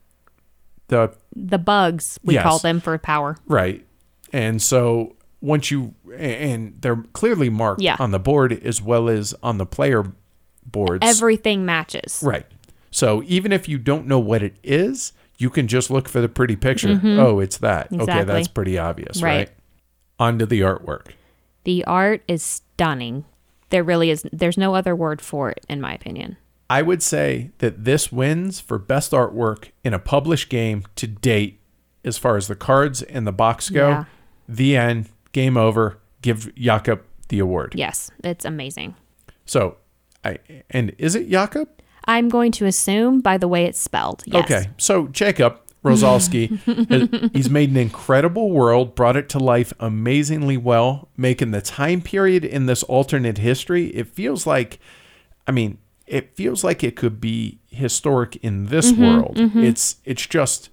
[0.88, 2.42] the The bugs, we Yes.
[2.42, 3.36] call them for power.
[3.46, 3.84] Right.
[4.32, 7.96] And so once you and they're clearly marked Yeah.
[7.98, 10.04] on the board as well as on the player
[10.66, 11.06] boards.
[11.06, 12.20] Everything matches.
[12.24, 12.46] right.
[12.90, 16.28] So even if you don't know what it is, you can just look for the
[16.28, 17.00] pretty picture.
[17.02, 17.92] Oh, it's that.
[17.92, 18.26] Okay, Mm-hmm.
[18.26, 19.38] That's pretty obvious, right?
[19.38, 19.50] Right.
[20.18, 21.12] On to the artwork.
[21.64, 23.24] The art is stunning.
[23.70, 26.36] There really is there's no other word for it in my opinion.
[26.68, 31.60] I would say that this wins for best artwork in a published game to date
[32.04, 33.88] as far as the cards and the box go.
[33.88, 34.04] Yeah.
[34.48, 35.98] The end, game over.
[36.22, 37.74] Give Jakub the award.
[37.76, 38.94] Yes, it's amazing.
[39.46, 39.78] So,
[40.24, 40.38] I
[40.70, 41.68] and is it Jakub?
[42.04, 44.22] I'm going to assume by the way it's spelled.
[44.26, 44.44] Yes.
[44.44, 46.58] Okay, so Jakub Rozalski,
[47.24, 52.02] uh, he's made an incredible world, brought it to life amazingly well, making the time
[52.02, 53.86] period in this alternate history.
[53.88, 54.78] It feels like,
[55.46, 59.36] I mean, it feels like it could be historic in this mm-hmm, world.
[59.36, 59.60] Mm-hmm.
[59.60, 60.68] It's it's just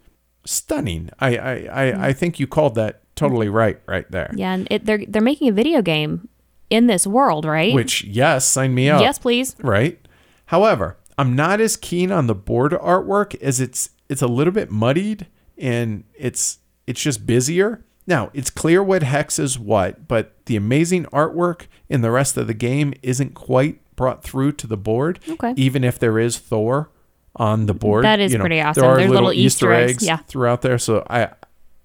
[0.46, 1.10] stunning.
[1.20, 4.32] I I, I I think you called that totally right right there.
[4.36, 6.28] Yeah, and it, they're they're making a video game
[6.70, 7.74] in this world, right?
[7.74, 9.00] Which yes, sign me up.
[9.00, 9.56] yes, please.
[9.62, 10.00] right?
[10.48, 14.70] However, I'm not as keen on the board artwork as it's it's a little bit
[14.72, 15.28] muddied
[15.58, 17.84] and it's it's just busier.
[18.06, 22.48] Now, it's clear what hex is what, but the amazing artwork in the rest of
[22.48, 25.20] the game isn't quite brought through to the board.
[25.28, 25.54] Okay.
[25.58, 26.90] Even if there is Thor
[27.36, 28.06] on the board.
[28.06, 28.82] That is you know, pretty awesome.
[28.82, 30.18] There are There's little, little Easter Easter eggs, eggs yeah.
[30.18, 30.78] throughout there.
[30.78, 31.32] So I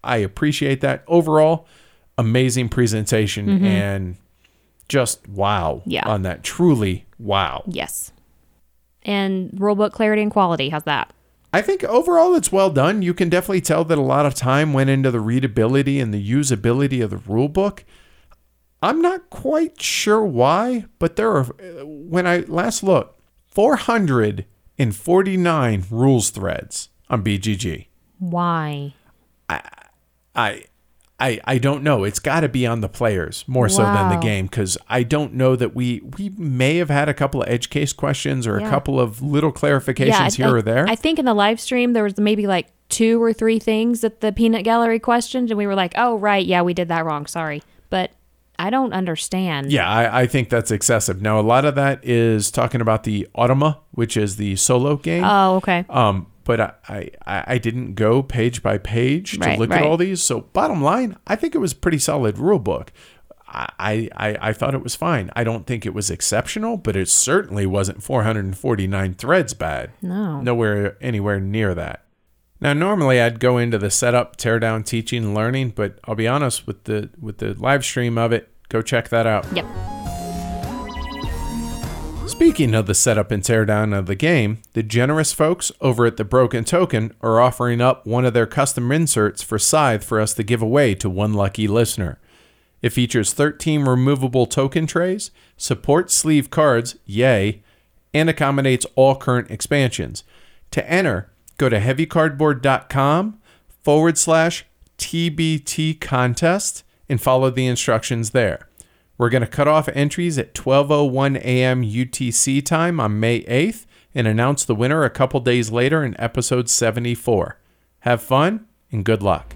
[0.05, 1.03] I appreciate that.
[1.09, 1.67] Overall,
[2.19, 4.17] amazing presentation and
[4.89, 5.91] just wow Mm-hmm.
[5.91, 6.09] Yeah.
[6.09, 6.45] on that.
[6.45, 7.65] Truly wow.
[7.67, 8.13] Yes.
[9.05, 10.69] And rulebook clarity and quality.
[10.69, 11.13] How's that?
[11.53, 13.03] I think overall it's well done.
[13.03, 16.31] You can definitely tell that a lot of time went into the readability and the
[16.31, 17.81] usability of the rulebook.
[18.83, 21.45] I'm not quite sure why, but there are
[21.85, 27.87] when I last looked, 449 rules threads on BGG.
[28.19, 28.95] Why?
[29.49, 29.63] I
[30.35, 30.65] I
[31.23, 32.05] I I don't know.
[32.05, 35.35] It's got to be on the players more so than the game cuz I don't
[35.35, 38.69] know that we we may have had a couple of edge case questions or a
[38.69, 40.87] couple of little clarifications I, here I- or there.
[40.89, 44.21] I think in the live stream there was maybe like two or three things that
[44.21, 47.27] the peanut gallery questioned, and we were like, "Oh, right, yeah, we did that wrong.
[47.27, 48.11] Sorry." But
[48.59, 49.73] I don't understand.
[49.73, 51.23] Yeah, I, I think that's excessive.
[51.23, 55.25] Now, a lot of that is talking about the Automa, which is the solo game.
[55.25, 55.85] Oh, okay.
[55.89, 59.97] um, but I, I, I didn't go page by page to Right, look at all
[59.97, 60.23] these.
[60.23, 62.93] So, bottom line, I think it was a pretty solid rule book.
[63.55, 65.31] I, I, I thought it was fine.
[65.37, 69.91] I don't think it was exceptional, but it certainly wasn't 449 threads bad.
[70.01, 70.41] No.
[70.41, 72.05] Nowhere, anywhere near that.
[72.63, 76.67] Now, normally I'd go into the setup, tear down, teaching, learning, but I'll be honest
[76.67, 78.49] with the with the live stream of it.
[78.69, 79.45] Go check that out.
[79.53, 79.67] Yep.
[82.27, 86.25] Speaking of the setup and teardown of the game, the generous folks over at the
[86.25, 90.43] Broken Token are offering up one of their custom inserts for Scythe for us to
[90.43, 92.19] give away to one lucky listener.
[92.81, 97.63] It features 13 removable token trays, supports sleeve cards, yay,
[98.13, 100.25] and accommodates all current expansions.
[100.73, 103.41] To enter, go to heavycardboard.com
[103.83, 104.65] forward slash
[104.99, 108.69] TBT contest and follow the instructions there.
[109.23, 111.85] We're going to cut off entries at 12:01 a.m.
[111.85, 116.69] UTC time on May 8th and announce the winner a couple days later in episode
[116.69, 117.57] 74.
[118.01, 119.55] Have fun and good luck.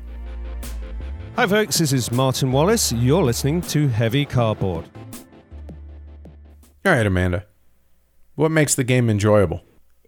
[1.35, 2.92] Hi, folks, this is Martin Wallace.
[2.92, 4.85] You're listening to Heavy Cardboard.
[6.85, 7.44] All right, Amanda.
[8.37, 9.64] What makes the game enjoyable?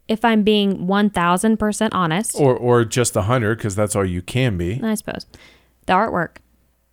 [0.07, 4.81] If I'm being 1000% honest, Or or just 100 because that's all you can be.
[4.81, 5.27] I suppose,
[5.87, 6.37] the artwork.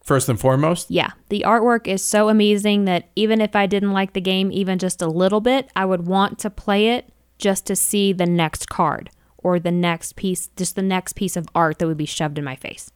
[0.06, 4.14] First and foremost, Yeah, the artwork is so amazing that even if I didn't like
[4.14, 7.76] the game even just a little bit, I would want to play it just to
[7.76, 11.88] see the next card or the next piece, just the next piece of art that
[11.88, 12.92] would be shoved in my face.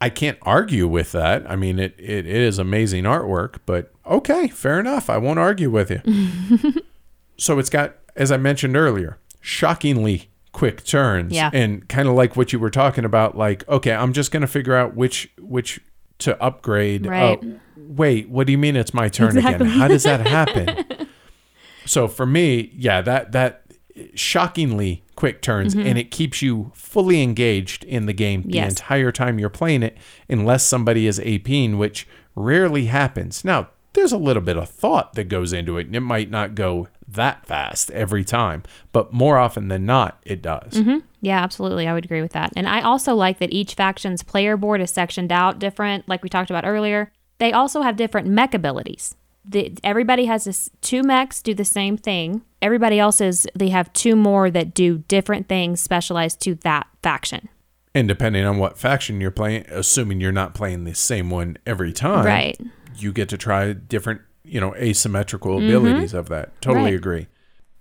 [0.00, 1.48] I can't argue with that.
[1.50, 5.10] I mean, it, it, it is amazing artwork, but okay, fair enough.
[5.10, 6.72] I won't argue with you.
[7.36, 11.34] so it's got, as I mentioned earlier, shockingly quick turns.
[11.34, 11.50] Yeah.
[11.52, 14.74] And kind of like what you were talking about, like, okay, I'm just gonna figure
[14.74, 15.80] out which which
[16.18, 17.06] to upgrade.
[17.06, 17.38] Right.
[17.42, 19.66] Oh, wait, what do you mean it's my turn Exactly.
[19.66, 19.78] again?
[19.78, 21.08] How does that happen?
[21.86, 23.62] so for me, yeah, that that
[24.14, 28.54] shockingly quick turns and it keeps you fully engaged in the game the Mm-hmm.
[28.56, 28.70] Yes.
[28.72, 29.96] entire time you're playing it
[30.28, 33.42] unless somebody is APing, which rarely happens.
[33.44, 36.54] Now, there's a little bit of thought that goes into it and it might not
[36.54, 40.74] go that fast every time, but more often than not it does.
[40.74, 40.98] Mm-hmm.
[41.20, 41.88] Yeah, absolutely.
[41.88, 42.52] I would agree with that.
[42.56, 46.28] And I also like that each faction's player board is sectioned out different, like we
[46.28, 47.10] talked about earlier.
[47.38, 49.14] They also have different mech abilities.
[49.44, 52.42] The, everybody has this two mechs do the same thing.
[52.60, 57.48] Everybody else is they have two more that do different things specialized to that faction.
[57.94, 61.92] And depending on what faction you're playing, assuming you're not playing the same one every
[61.92, 62.60] time, Right.
[62.98, 66.60] You get to try different, you know, asymmetrical abilities of that.
[66.60, 66.84] Totally Mm-hmm.
[66.86, 66.94] Right.
[66.94, 67.26] agree.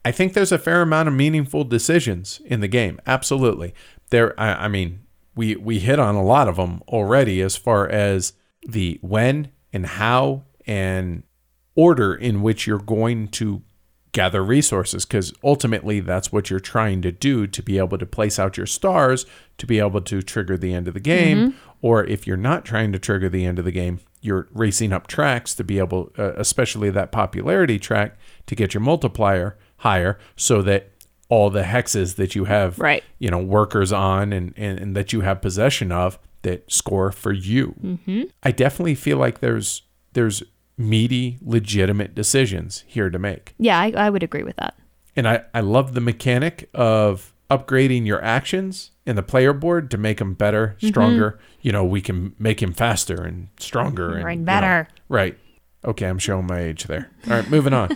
[0.04, 3.00] I think there's a fair amount of meaningful decisions in the game.
[3.08, 3.74] Absolutely.
[4.12, 5.02] There I, I mean,
[5.36, 8.34] we we hit on a lot of them already as far as
[8.68, 11.24] the when and how and
[11.76, 13.62] order in which you're going to
[14.12, 18.40] gather resources because ultimately that's what you're trying to do to be able to place
[18.40, 19.26] out your stars
[19.58, 21.54] to be able to trigger the end of the game
[21.86, 25.06] or if you're not trying to trigger the end of the game you're racing up
[25.06, 28.18] tracks to be able uh, especially that popularity track
[28.48, 30.90] to get your multiplier higher so that
[31.30, 33.04] all the hexes that you have Right.
[33.20, 37.32] you know workers on and, and, and that you have possession of that score for
[37.32, 38.24] you mm-hmm.
[38.44, 40.42] i definitely feel like there's there's
[40.78, 44.74] meaty legitimate decisions here to make Yeah, I, I would agree with that.
[45.16, 49.98] and I, I love the mechanic of upgrading your actions in the player board to
[49.98, 50.88] make him better, Mm-hmm.
[50.88, 51.40] stronger.
[51.62, 54.88] You know, we can make him faster and stronger and Right, you know, better.
[55.10, 55.38] right.
[55.84, 57.12] Okay, I'm showing my age there.
[57.28, 57.96] All right, moving on.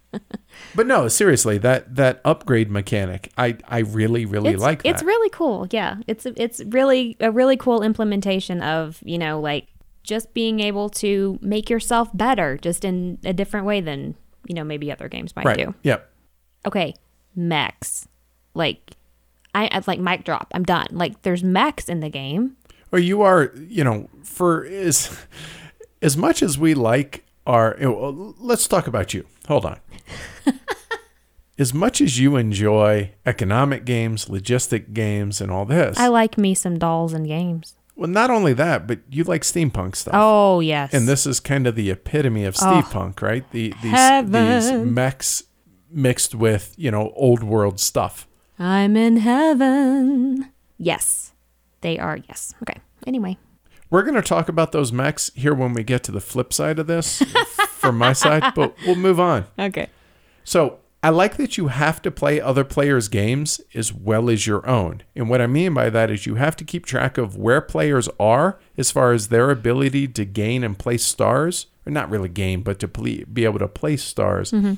[0.74, 4.88] but no, seriously, that that upgrade mechanic, I I really really it's, like that.
[4.88, 5.68] It's really cool.
[5.70, 9.68] Yeah, it's it's really a really cool implementation of you know like
[10.02, 14.16] just being able to make yourself better, just in a different way than
[14.48, 15.56] you know maybe other games might right.
[15.58, 15.74] do.
[15.84, 16.10] Yep.
[16.66, 16.94] Okay,
[17.36, 18.08] mechs,
[18.54, 18.96] like
[19.54, 20.48] I I- like mic drop.
[20.54, 20.86] I'm done.
[20.90, 22.56] Like there's mechs in the game.
[22.90, 25.16] Well, you are, you know, for as
[26.02, 27.76] as much as we like our.
[27.80, 29.24] you know, Let's talk about you.
[29.48, 29.80] Hold on.
[31.58, 36.54] as much as you enjoy economic games, logistic games, and all this, I like me
[36.54, 37.76] some dolls and games.
[37.96, 40.14] well, not only that, but you like steampunk stuff.
[40.16, 42.64] Oh yes, And this is kind of the epitome of oh.
[42.64, 43.44] steampunk, right?
[43.52, 45.44] The these these mechs
[45.90, 48.26] mixed with you know old world stuff.
[48.62, 50.52] I'm in heaven.
[50.78, 51.32] Yes,
[51.80, 52.18] they are.
[52.28, 52.54] Yes.
[52.62, 52.80] Okay.
[53.08, 53.36] Anyway,
[53.90, 56.78] We're going to talk about those mechs here when we get to the flip side
[56.78, 57.22] of this
[57.72, 59.46] from my side, but we'll move on.
[59.58, 59.88] okay.
[60.44, 64.64] So I like that you have to play other players' games as well as your
[64.68, 65.02] own.
[65.16, 68.08] And what I mean by that is you have to keep track of where players
[68.20, 72.62] are as far as their ability to gain and place stars, or not really gain,
[72.62, 74.74] but to ple- be able to place stars, mm-hmm.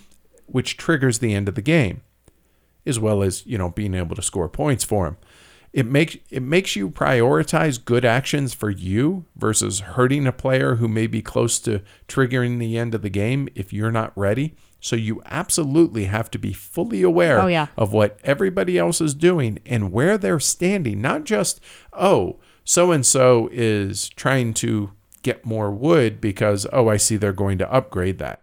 [0.47, 2.01] which triggers the end of the game,
[2.87, 5.17] as well as you know being able to score points for him.
[5.73, 10.87] It makes it makes you prioritize good actions for you versus hurting a player who
[10.87, 14.55] may be close to triggering the end of the game if you're not ready.
[14.81, 17.69] So you absolutely have to be fully aware Oh, yeah.
[17.77, 21.01] of what everybody else is doing and where they're standing.
[21.01, 21.59] Not just,
[21.95, 27.33] oh, so and so is trying to get more wood because, oh, I see they're
[27.33, 28.43] going to upgrade that.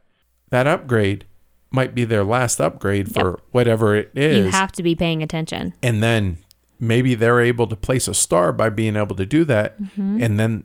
[0.50, 1.26] That upgrade
[1.72, 5.74] might be their last upgrade for whatever it is You have to be paying attention.
[5.82, 6.38] and then
[6.80, 10.64] maybe they're able to place a star by being able to do that and then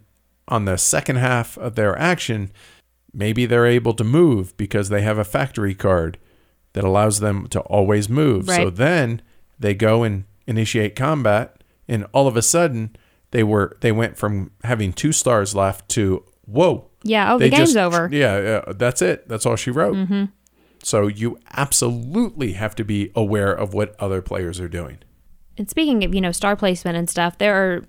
[0.49, 2.51] on the second half of their action
[3.13, 6.19] maybe they're able to move because they have a factory card
[6.73, 9.21] that allows them to always move so then
[9.59, 12.95] they go and initiate combat and all of a sudden
[13.31, 16.87] they were they went from having two stars left to whoa.
[17.03, 17.35] Yeah.
[17.35, 18.09] Oh, the game's just- over.
[18.13, 19.29] Yeah, yeah, that's it.
[19.29, 19.95] That's all she wrote.
[19.97, 20.25] Mm-hmm.
[20.87, 24.99] So you absolutely have to be aware of what other players are doing.
[25.59, 27.83] And speaking of, you know, star placement and stuff, there are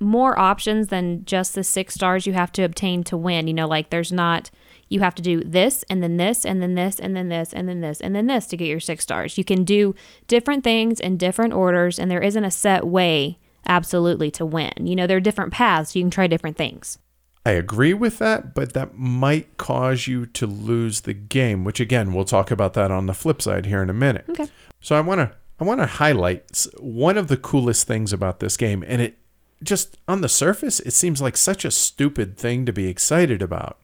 [0.00, 3.46] more options than just the six stars you have to obtain to win.
[3.46, 4.50] You know, like there's not,
[4.88, 7.68] you have to do this and then this and then this and then this and
[7.68, 9.38] then this and then this to get your six stars.
[9.38, 9.94] You can do
[10.26, 13.38] different things in different orders, and there isn't a set way
[13.68, 14.72] absolutely to win.
[14.80, 15.94] You know, there are different paths.
[15.94, 16.98] You can try different things.
[17.44, 22.12] I agree with that, but that might cause you to lose the game, which again,
[22.12, 24.26] we'll talk about that on the flip side here in a minute.
[24.30, 24.46] Okay.
[24.80, 28.56] So I want to I want to highlight one of the coolest things about this
[28.56, 29.18] game and it
[29.62, 33.78] just on the surface it seems like such a stupid thing to be excited about.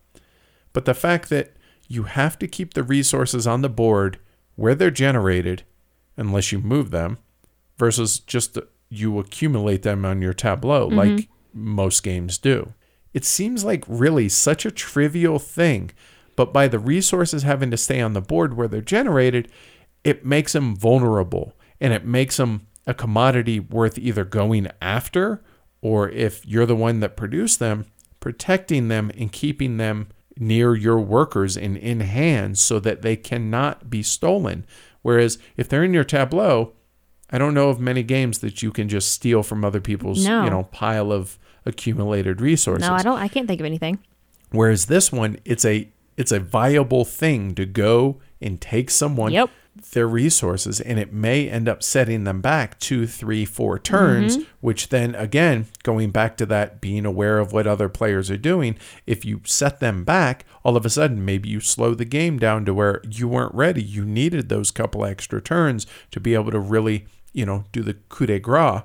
[0.72, 1.52] But the fact that
[1.88, 4.18] you have to keep the resources on the board
[4.54, 5.62] where they're generated
[6.16, 7.18] unless you move them
[7.76, 10.98] versus just uh, you accumulate them on your tableau mm-hmm.
[10.98, 12.72] like most games do.
[13.18, 15.90] It seems like really such a trivial thing,
[16.36, 19.50] but by the resources having to stay on the board where they're generated,
[20.04, 25.42] it makes them vulnerable and it makes them a commodity worth either going after
[25.80, 27.86] or if you're the one that produced them,
[28.20, 30.06] protecting them and keeping them
[30.38, 34.64] near your workers and in hand so that they cannot be stolen.
[35.02, 36.72] Whereas if they're in your tableau,
[37.30, 40.44] I don't know of many games that you can just steal from other people's, No.
[40.44, 41.36] you know, pile of
[41.66, 42.88] accumulated resources.
[42.88, 43.18] No, I don't.
[43.18, 43.98] I can't think of anything.
[44.50, 49.50] Whereas this one, it's a it's a viable thing to go and take someone Yep.
[49.92, 54.36] their resources, and it may end up setting them back two, three, four turns.
[54.36, 54.44] Mm-hmm.
[54.60, 58.76] Which then again, going back to that being aware of what other players are doing,
[59.06, 62.64] if you set them back, all of a sudden maybe you slow the game down
[62.64, 63.82] to where you weren't ready.
[63.82, 67.94] You needed those couple extra turns to be able to really, you know, do the
[67.94, 68.82] coup de grace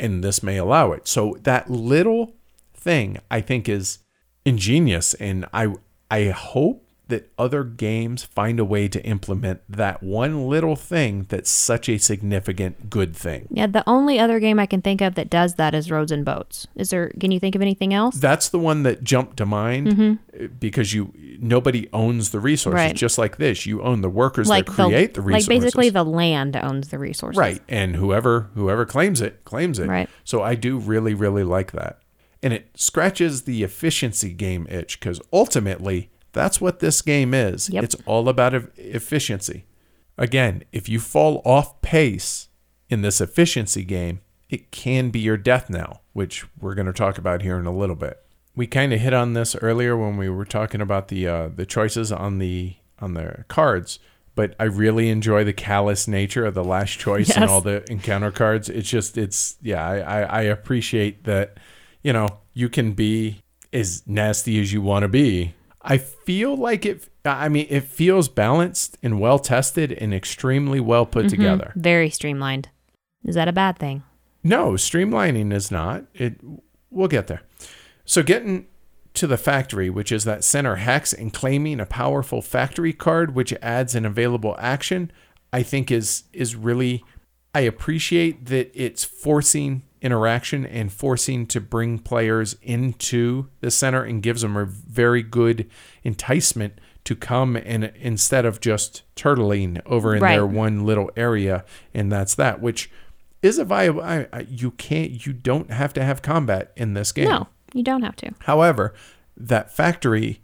[0.00, 1.06] and this may allow it.
[1.06, 2.34] So that little
[2.74, 3.98] thing I think is
[4.44, 5.74] ingenious and I
[6.10, 11.50] I hope that other games find a way to implement that one little thing that's
[11.50, 13.46] such a significant good thing.
[13.50, 16.24] Yeah, the only other game I can think of that does that is Roads and
[16.24, 16.66] Boats.
[16.74, 17.10] Is there?
[17.20, 18.16] Can you think of anything else?
[18.16, 22.74] That's the one that jumped to mind uh, because you nobody owns the resources Mm-hmm.
[22.88, 22.96] Right.
[22.96, 23.66] just like this.
[23.66, 25.48] You own the workers like that create the, like resources.
[25.48, 27.38] Like basically the land owns the resources.
[27.38, 27.60] Right.
[27.68, 29.88] And whoever whoever claims it, claims it.
[29.88, 30.08] Right.
[30.24, 31.98] So I do really, really like that.
[32.42, 37.68] And it scratches the efficiency game itch because ultimately that's what this game is.
[37.70, 37.84] Yep.
[37.84, 39.64] It's all about efficiency.
[40.18, 42.48] Again, if you fall off pace
[42.88, 47.18] in this efficiency game, it can be your death knell, which we're going to talk
[47.18, 48.20] about here in a little bit.
[48.54, 51.64] We kind of hit on this earlier when we were talking about the uh, the
[51.64, 54.00] choices on the on the cards,
[54.34, 58.30] but I really enjoy the callous nature of the last choice and all the encounter
[58.30, 58.68] cards.
[58.68, 61.58] It's just it's yeah, I, I, I appreciate that,
[62.02, 63.40] you know, you can be
[63.72, 65.54] as nasty as you want to be.
[65.82, 71.06] I feel like it I mean, it feels balanced and well tested and extremely well
[71.06, 71.36] put mm-hmm.
[71.36, 71.72] together.
[71.76, 72.68] Very streamlined.
[73.24, 74.02] Is that a bad thing?
[74.42, 76.04] No, streamlining is not.
[76.14, 76.40] It
[76.90, 77.42] we'll get there.
[78.04, 78.66] So getting
[79.14, 83.52] to the factory, which is that center hex and claiming a powerful factory card which
[83.60, 85.10] adds an available action,
[85.52, 87.04] I think is is really
[87.54, 94.22] I appreciate that it's forcing interaction and forcing to bring players into the center and
[94.22, 95.68] gives them a very good
[96.04, 96.74] enticement
[97.04, 100.32] to come and instead of just turtling over in Right.
[100.34, 102.90] their one little area and that's that which
[103.42, 107.12] is a viable I, I, you can't you don't have to have combat in this
[107.12, 108.32] game No, you don't have to.
[108.40, 108.94] However,
[109.36, 110.40] that factory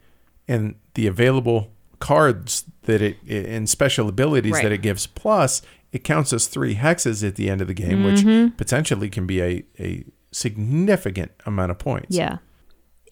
[0.49, 4.63] and the available cards that it and special abilities Right.
[4.65, 5.61] that it gives, plus
[5.93, 8.45] it counts as three hexes at the end of the game, Mm-hmm.
[8.45, 12.17] which potentially can be a, a significant amount of points.
[12.17, 12.39] Yeah.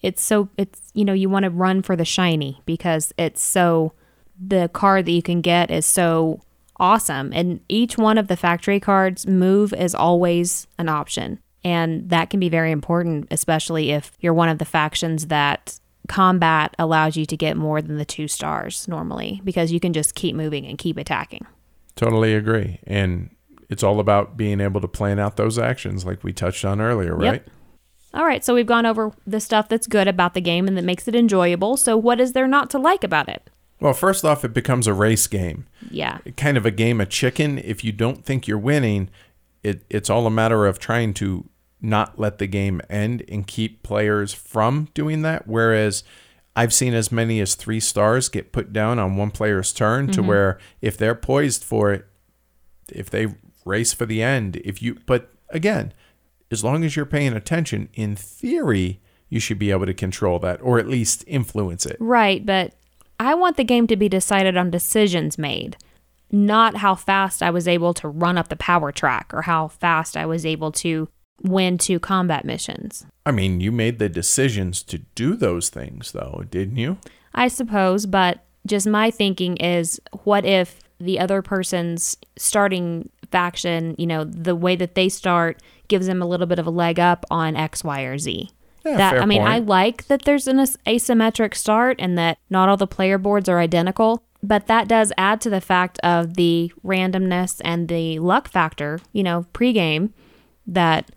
[0.01, 3.93] It's so it's you know, you want to run for the shiny because it's so
[4.39, 6.41] the card that you can get is so
[6.77, 12.29] awesome and each one of the factory cards move is always an option and that
[12.29, 17.25] can be very important especially if you're one of the factions that combat allows you
[17.25, 20.77] to get more than the two stars normally because you can just keep moving and
[20.77, 21.45] keep attacking
[21.95, 22.79] Totally agree.
[22.85, 23.29] And
[23.69, 27.15] it's all about being able to plan out those actions like we touched on earlier,
[27.15, 27.43] right?
[27.45, 27.49] Yep.
[28.13, 30.83] all right so we've gone over the stuff that's good about the game and that
[30.83, 34.45] makes it enjoyable so what is there not to like about it Well, first off,
[34.45, 35.65] it becomes a race game.
[35.89, 37.57] yeah kind of a game of chicken.
[37.59, 39.09] If you don't think you're winning,
[39.63, 41.49] it, it's all a matter of trying to
[41.81, 45.47] not let the game end and keep players from doing that.
[45.47, 46.03] Whereas
[46.55, 50.19] I've seen as many as three stars get put down on one player's turn to
[50.19, 50.27] mm-hmm.
[50.27, 52.05] where if they're poised for it,
[52.89, 53.35] if they
[53.65, 55.93] race for the end, if you, but again,
[56.51, 60.61] as long as you're paying attention, in theory, you should be able to control that
[60.61, 61.97] or at least influence it.
[61.99, 62.73] Right, but
[63.19, 65.77] I want the game to be decided on decisions made,
[66.31, 70.15] not how fast I was able to run up the power track or how fast
[70.15, 71.09] I was able to
[71.41, 73.05] win to combat missions.
[73.25, 76.97] I mean, you made the decisions to do those things, though, didn't you?
[77.33, 84.07] I suppose, but just my thinking is what if the other person's starting faction, you
[84.07, 87.25] know, the way that they start gives them a little bit of a leg up
[87.29, 88.49] on X, Y, or Z?
[88.85, 92.69] Yeah, that I mean, I like that there's an as- asymmetric start and that not
[92.69, 96.71] all the player boards are identical, but that does add to the fact of the
[96.85, 100.11] randomness and the luck factor, you know, pregame
[100.67, 101.09] that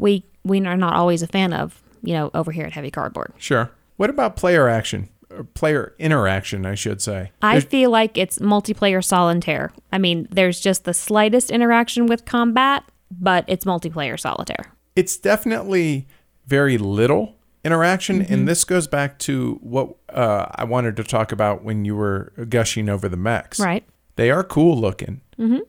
[0.00, 3.32] we we are not always a fan of, you know, over here at Heavy Cardboard.
[3.38, 3.70] Sure.
[3.96, 5.08] What about player action?
[5.30, 7.30] Or player interaction, I should say.
[7.42, 9.70] I There's- feel like it's multiplayer solitaire.
[9.92, 14.72] I mean, there's just the slightest interaction with combat, but it's multiplayer solitaire.
[14.96, 16.08] it's definitely
[16.46, 18.32] very little interaction Mm-hmm.
[18.32, 22.32] and this goes back to what uh, i wanted to talk about when you were
[22.48, 23.84] gushing over the mechs Right.
[24.16, 25.60] they are cool looking Mm-hmm.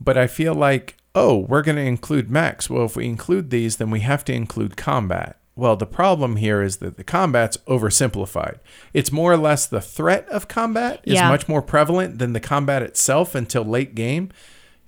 [0.00, 3.76] but i feel like oh we're going to include mechs well if we include these
[3.76, 8.58] then we have to include combat well the problem here is that the combat's oversimplified
[8.92, 11.28] it's more or less the threat of combat is Yeah.
[11.28, 14.30] much more prevalent than the combat itself until late game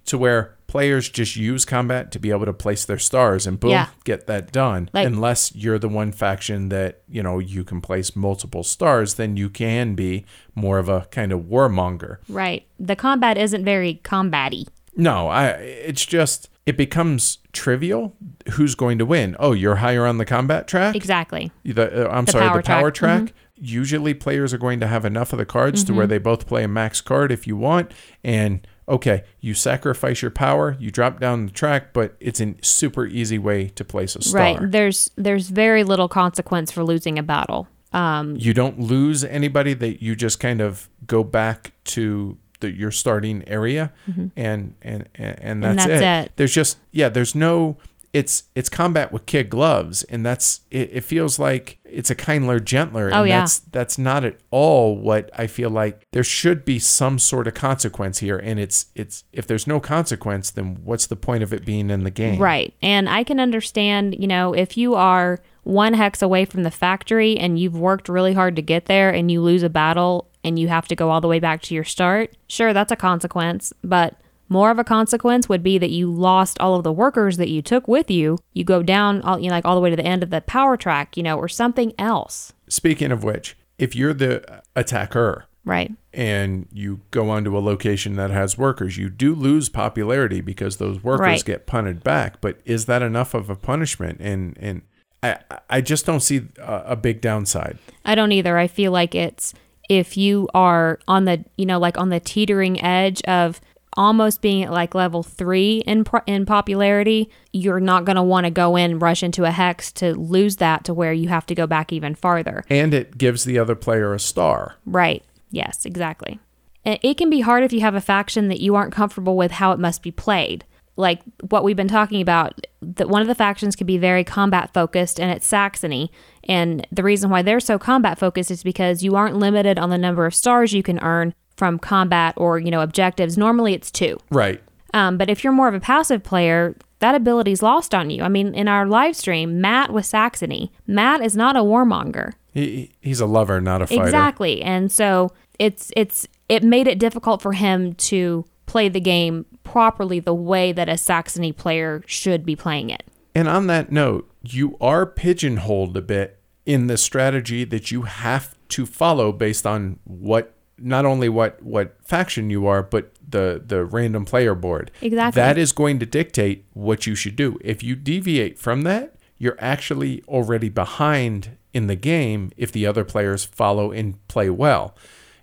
[0.06, 3.70] to where players just use combat to be able to place their stars and boom
[3.70, 3.86] Yeah.
[4.04, 8.16] get that done Like- unless you're the one faction that you know you can place
[8.16, 10.24] multiple stars then you can be
[10.56, 12.66] more of a kind of warmonger Right.
[12.80, 14.66] The combat isn't very combatty.
[14.96, 18.14] No i it's just it becomes trivial
[18.52, 21.50] who's going to win oh you're higher on the combat track Exactly.
[21.64, 23.16] the, uh, i'm The sorry power the power track.
[23.16, 23.26] Mm-hmm.
[23.26, 26.46] track, usually players are going to have enough of the cards to where they both
[26.46, 27.90] play a max card if you want
[28.22, 33.06] and okay you sacrifice your power you drop down the track but it's a super
[33.06, 34.58] easy way to place a star Right.
[34.70, 37.66] There's there's very little consequence for losing a battle.
[37.92, 42.90] Um, you don't lose anybody that you just kind of go back to the, your
[42.90, 43.92] starting area
[44.36, 45.88] and, and and and that's, Mm-hmm.
[46.00, 46.26] that's it.
[46.30, 46.32] it.
[46.36, 47.76] there's just yeah there's no
[48.12, 52.58] it's it's combat with kid gloves and that's it, it feels like it's a kindler
[52.58, 53.40] gentler Oh, and yeah.
[53.40, 57.52] that's that's not at all what i feel like there should be some sort of
[57.54, 61.66] consequence here and it's it's if there's no consequence then what's the point of it
[61.66, 62.72] being in the game Right.
[62.80, 67.36] And I can understand, you know, if you are one hex away from the factory
[67.36, 70.68] and you've worked really hard to get there and you lose a battle and you
[70.68, 73.72] have to go all the way back to your start, sure, that's a consequence.
[73.82, 74.14] But
[74.48, 77.60] more of a consequence would be that you lost all of the workers that you
[77.62, 78.38] took with you.
[78.54, 80.40] You go down, all, you know, like all the way to the end of the
[80.40, 82.52] power track, you know, or something else.
[82.68, 85.92] speaking of which if you're the attacker Right.
[86.14, 91.02] and you go onto a location that has workers, you do lose popularity because those
[91.02, 91.44] workers Right.
[91.44, 92.40] get punted back.
[92.40, 94.18] But is that enough of a punishment?
[94.20, 94.82] And and
[95.22, 95.38] I
[95.68, 97.78] I just don't see a, a big downside.
[98.04, 98.56] I don't either.
[98.56, 99.54] I feel like it's
[99.88, 103.60] if you are on the, you know, like on the teetering edge of
[103.96, 108.44] almost being at like level three in pro- in popularity, you're not going to want
[108.44, 111.54] to go in rush into a hex to lose that to where you have to
[111.54, 112.64] go back even farther.
[112.68, 114.76] And it gives the other player a star.
[114.84, 115.24] Right.
[115.50, 116.38] Yes, exactly.
[116.84, 119.52] It it can be hard if you have a faction that you aren't comfortable with
[119.52, 120.64] how it must be played.
[120.96, 124.72] Like what we've been talking about, that one of the factions can be very combat
[124.72, 126.10] focused, and it's Saxony.
[126.44, 129.98] And the reason why they're so combat focused is because you aren't limited on the
[129.98, 133.36] number of stars you can earn from combat or you know objectives.
[133.36, 134.18] Normally, it's two.
[134.30, 134.62] Right.
[134.94, 138.22] Um, but if you're more of a passive player, that ability's lost on you.
[138.22, 140.72] I mean, in our live stream, Matt was Saxony.
[140.86, 142.32] Matt is not a warmonger.
[142.54, 144.04] He, he's a lover, not a fighter.
[144.04, 144.62] Exactly.
[144.62, 148.44] And so it's it's it made it difficult for him to
[148.76, 153.04] play the game properly the way that a Saxony player should be playing it.
[153.34, 158.54] And on that note, you are pigeonholed a bit in the strategy that you have
[158.68, 163.82] to follow based on what not only what what faction you are, but the the
[163.82, 164.90] random player board.
[165.00, 165.40] Exactly.
[165.40, 167.58] That is going to dictate what you should do.
[167.62, 173.04] If you deviate from that, you're actually already behind in the game if the other
[173.04, 174.94] players follow and play well.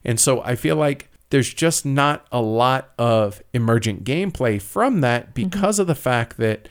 [0.06, 5.24] And so I feel like there's just not a lot of emergent gameplay from that
[5.24, 5.34] mm-hmm.
[5.34, 6.70] because of the fact that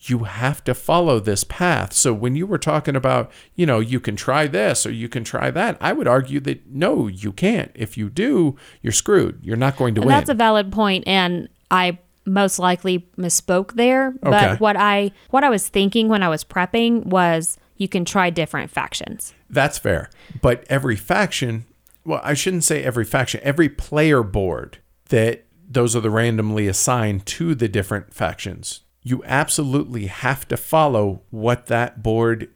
[0.00, 1.92] you have to follow this path.
[1.92, 5.22] So when you were talking about, you know, you can try this or you can
[5.22, 7.70] try that, I would argue that no, you can't.
[7.74, 9.38] If you do, you're screwed.
[9.42, 10.16] You're not going to And win.
[10.16, 14.30] that's a valid point and I most likely misspoke there, Okay.
[14.30, 18.30] but what I what I was thinking when I was prepping was you can try
[18.30, 19.34] different factions.
[19.50, 20.08] That's fair.
[20.40, 21.66] But every faction,
[22.08, 24.78] well, I shouldn't say every faction, every player board
[25.10, 28.80] that those are the randomly assigned to the different factions.
[29.02, 32.48] You absolutely have to follow what that board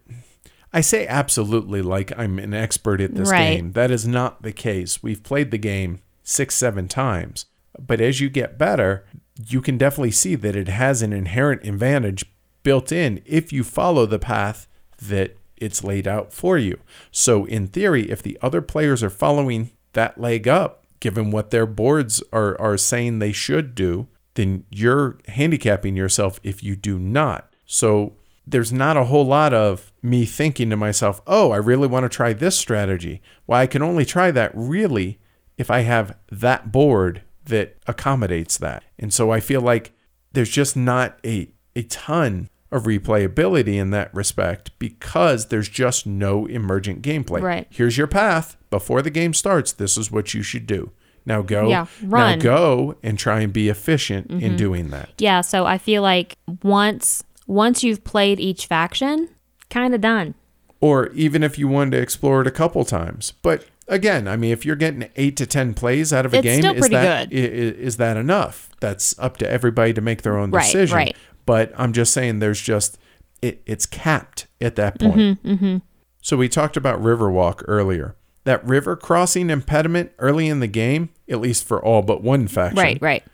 [0.74, 3.56] I say absolutely like I'm an expert at this Right.
[3.56, 3.72] game.
[3.72, 5.02] That is not the case.
[5.02, 7.44] We've played the game six, seven times.
[7.78, 9.04] But as you get better,
[9.50, 12.24] you can definitely see that it has an inherent advantage
[12.62, 14.66] built in if you follow the path
[15.02, 16.78] that it's laid out for you.
[17.10, 21.66] So, in theory, if the other players are following that leg up, given what their
[21.66, 27.54] boards are, are saying they should do, then you're handicapping yourself if you do not.
[27.64, 28.14] So,
[28.46, 32.08] there's not a whole lot of me thinking to myself, oh, I really want to
[32.08, 33.22] try this strategy.
[33.46, 35.20] Well, I can only try that really
[35.56, 38.82] if I have that board that accommodates that.
[38.98, 39.92] And so I feel like
[40.32, 46.46] there's just not a, a ton of replayability in that respect because there's just no
[46.46, 47.40] emergent gameplay.
[47.42, 47.66] Right.
[47.70, 48.56] Here's your path.
[48.70, 50.90] Before the game starts, this is what you should do.
[51.24, 51.68] Now go.
[51.68, 52.38] Yeah, run.
[52.38, 54.56] Now go and try and be efficient in mm-hmm.
[54.56, 55.10] doing that.
[55.18, 59.28] Yeah, so I feel like once once you've played each faction,
[59.70, 60.34] kind of done.
[60.80, 63.34] or even if you wanted to explore it a couple times.
[63.42, 66.44] But again, I mean, if you're getting eight to ten plays out of a It's
[66.44, 67.36] game, still is that good.
[67.36, 68.70] is that enough?
[68.80, 70.96] That's up to everybody to make their own Right, decision.
[70.96, 71.16] right.
[71.46, 72.98] But I'm just saying, there's just
[73.40, 75.42] it, it's capped at that point.
[75.42, 75.76] Mm-hmm,
[76.20, 78.14] So we talked about Riverwalk earlier.
[78.44, 82.76] That river crossing impediment early in the game, at least for all but one faction,
[82.78, 83.24] Right, right.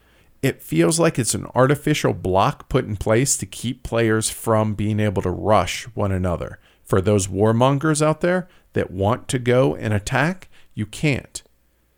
[0.43, 5.01] it feels like it's an artificial block put in place to keep players from being
[5.01, 6.59] able to rush one another.
[6.85, 11.43] For those warmongers out there that want to go and attack, you can't.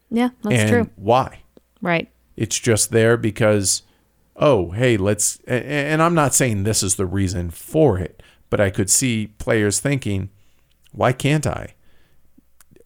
[0.09, 0.91] Yeah, that's and true.
[0.97, 1.41] why?
[1.83, 2.09] Right.
[2.37, 3.83] It's just there because,
[4.41, 5.39] oh, hey, let's.
[5.47, 9.79] And I'm not saying this is the reason for it, but I could see players
[9.79, 10.31] thinking,
[10.91, 11.75] why can't I?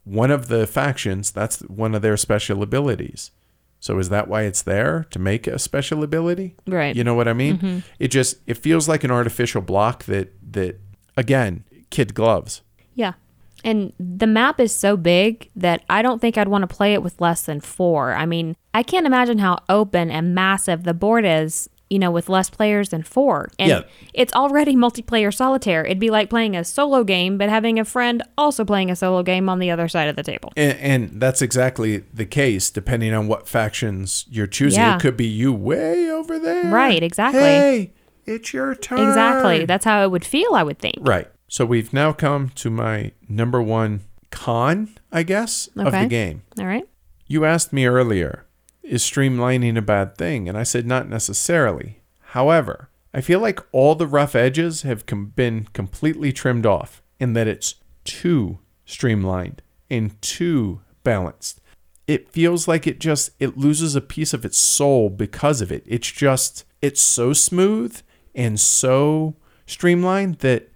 [0.03, 3.31] One of the factions, that's one of their special abilities.
[3.81, 6.57] So is that why it's there to make a special ability?
[6.67, 6.97] Right.
[6.97, 7.59] You know what I mean?
[7.59, 7.79] Mm-hmm.
[7.99, 10.81] It just it feels like an artificial block that that
[11.17, 12.63] again, kid gloves.
[12.95, 13.13] Yeah.
[13.65, 17.03] And the map is so big that I don't think I'd want to play it
[17.03, 18.13] with less than four.
[18.13, 22.29] I mean, I can't imagine how open and massive the board is, you know, with
[22.29, 23.51] less players than four.
[23.59, 23.81] And Yeah.
[24.13, 25.85] it's already multiplayer solitaire.
[25.85, 29.23] It'd be like playing a solo game, but having a friend also playing a solo
[29.23, 30.53] game on the other side of the table.
[30.57, 34.81] And, and that's exactly the case, depending on what factions you're choosing.
[34.81, 34.97] Yeah.
[34.97, 36.71] It could be you way over there.
[36.71, 37.41] Right, exactly.
[37.43, 37.93] Hey,
[38.27, 39.07] it's your turn.
[39.09, 39.65] Exactly.
[39.67, 40.97] That's how it would feel, I would think.
[41.01, 41.29] right.
[41.55, 44.01] So we've now come to my number one
[44.33, 46.43] con, I guess, of the game.
[46.59, 46.89] All right.
[47.29, 48.45] You asked me earlier,
[48.83, 50.49] is streamlining a bad thing?
[50.49, 52.01] And I said, not necessarily.
[52.31, 57.37] However, I feel like all the rough edges have com- been completely trimmed off and
[57.37, 61.61] that it's too streamlined and too balanced.
[62.09, 65.85] It feels like it just it loses a piece of its soul because of it.
[65.87, 68.03] It's just it's so smooth
[68.35, 69.37] and so
[69.67, 70.73] streamlined that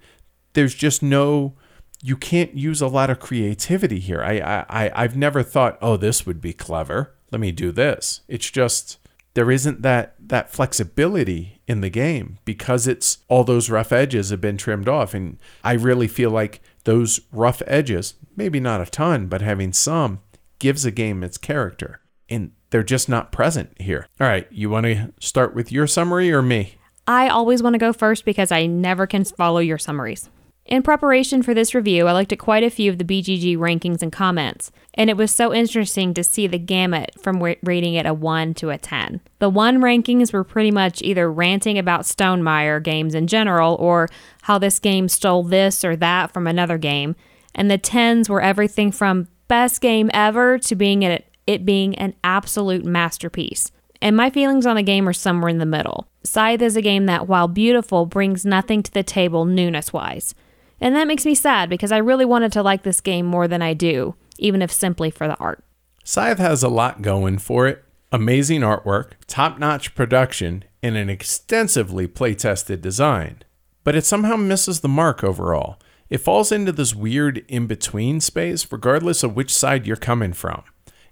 [0.55, 1.55] there's just no
[2.03, 4.23] you can't use a lot of creativity here.
[4.23, 7.15] I, I, I've never thought, oh, this would be clever.
[7.33, 8.21] Let me do this.
[8.29, 8.99] It's just
[9.35, 14.41] there isn't that that flexibility in the game because it's all those rough edges have
[14.41, 19.27] been trimmed off, and I really feel like those rough edges, maybe not a ton,
[19.27, 20.21] but having some,
[20.59, 24.07] gives a game its character, and they're just not present here.
[24.21, 26.75] All right, you want to start with your summary or me?
[27.07, 30.31] I always want to go first because I never can follow your summaries.
[30.69, 34.03] In preparation for this review, I looked at quite a few of the BGG rankings
[34.03, 38.13] and comments, and it was so interesting to see the gamut from rating it a
[38.13, 39.23] 1 to a 10.
[39.39, 44.11] The 1 rankings were pretty much either ranting about Stonemaier games in general or
[44.43, 47.17] how this game stole this or that from another game,
[47.55, 52.13] and the 10s were everything from best game ever to being it, it being an
[52.23, 53.73] absolute masterpiece.
[54.03, 56.09] And my feelings on the game are somewhere in the middle.
[56.25, 60.35] Scythe is a game that, while beautiful, brings nothing to the table newness wise.
[60.81, 63.63] And that makes me sad because I really wanted to like this game more than
[63.63, 65.65] I do, even if simply for the art.
[66.05, 72.07] Scythe has a lot going for it amazing artwork, top notch production, and an extensively
[72.07, 73.43] play tested design.
[73.85, 75.79] But it somehow misses the mark overall.
[76.09, 80.63] It falls into this weird in between space, regardless of which side you're coming from.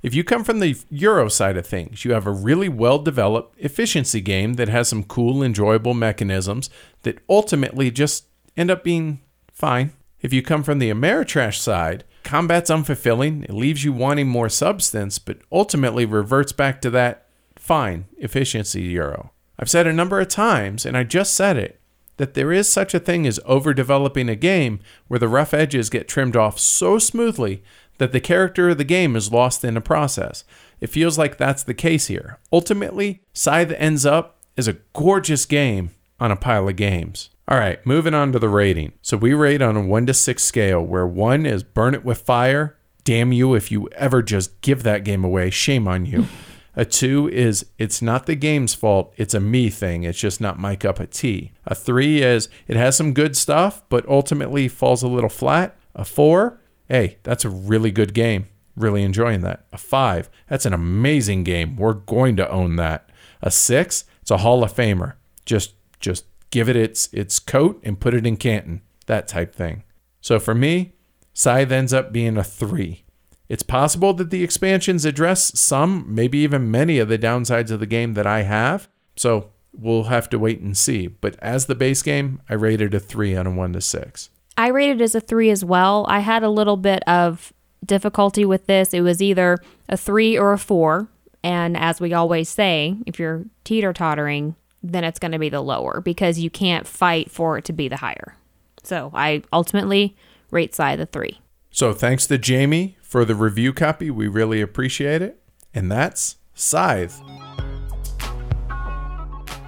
[0.03, 3.59] If you come from the Euro side of things, you have a really well developed
[3.59, 6.71] efficiency game that has some cool, enjoyable mechanisms
[7.03, 9.21] that ultimately just end up being
[9.57, 9.93] fine.
[10.21, 15.19] If you come from the Ameritrash side, combat's unfulfilling, it leaves you wanting more substance,
[15.19, 17.27] but ultimately reverts back to that
[17.57, 19.33] fine efficiency Euro.
[19.59, 21.81] I've said a number of times, and I just said it,
[22.19, 26.09] that there is such a thing as overdeveloping a game where the rough edges get
[26.09, 27.63] trimmed off so smoothly
[27.99, 30.45] that the character of the game is lost in the process.
[30.81, 32.39] It feels like that's the case here.
[32.53, 35.91] Ultimately, Scythe ends up as a gorgeous game
[36.21, 37.31] on a pile of games.
[37.49, 38.93] All right, moving on to the rating.
[39.03, 42.19] So we rate on a one to six scale, where one is burn it with
[42.19, 42.77] fire.
[43.05, 45.51] Damn you if you ever just give that game away.
[45.51, 46.27] Shame on you.
[46.75, 50.03] A two is it's not the game's fault, it's a me thing.
[50.03, 51.53] It's just not my cup of tea.
[51.65, 55.77] A three is it has some good stuff, but ultimately falls a little flat.
[55.95, 58.49] A four, hey, that's a really good game.
[58.75, 59.67] Really enjoying that.
[59.73, 61.77] A five, that's an amazing game.
[61.77, 63.09] We're going to own that.
[63.41, 65.15] A six, it's a Hall of Famer.
[65.47, 66.27] Just just
[66.57, 68.81] give it its its coat and put it in Canton.
[69.05, 69.85] That type thing.
[70.23, 70.95] So for me,
[71.35, 73.05] Scythe ends up being a three.
[73.47, 77.87] It's possible that the expansions address some, maybe even many of the downsides of the
[77.87, 78.89] game that I have.
[79.17, 81.09] So we'll have to wait and see.
[81.09, 84.31] But as the base game, I rated a three on a one to six.
[84.57, 86.07] I rated as a three as well.
[86.09, 87.53] I had a little bit of
[87.85, 88.95] difficulty with this.
[88.95, 89.59] It was either
[89.91, 91.09] a three or a four.
[91.45, 95.61] And as we always say, if you're teeter tottering, then it's going to be the
[95.61, 98.37] lower because you can't fight for it to be the higher.
[98.83, 100.17] So I ultimately
[100.51, 101.41] rate Scythe the three.
[101.71, 104.11] So thanks to Jamey for the review copy.
[104.11, 105.43] We really appreciate it.
[105.75, 107.21] And that's Scythe.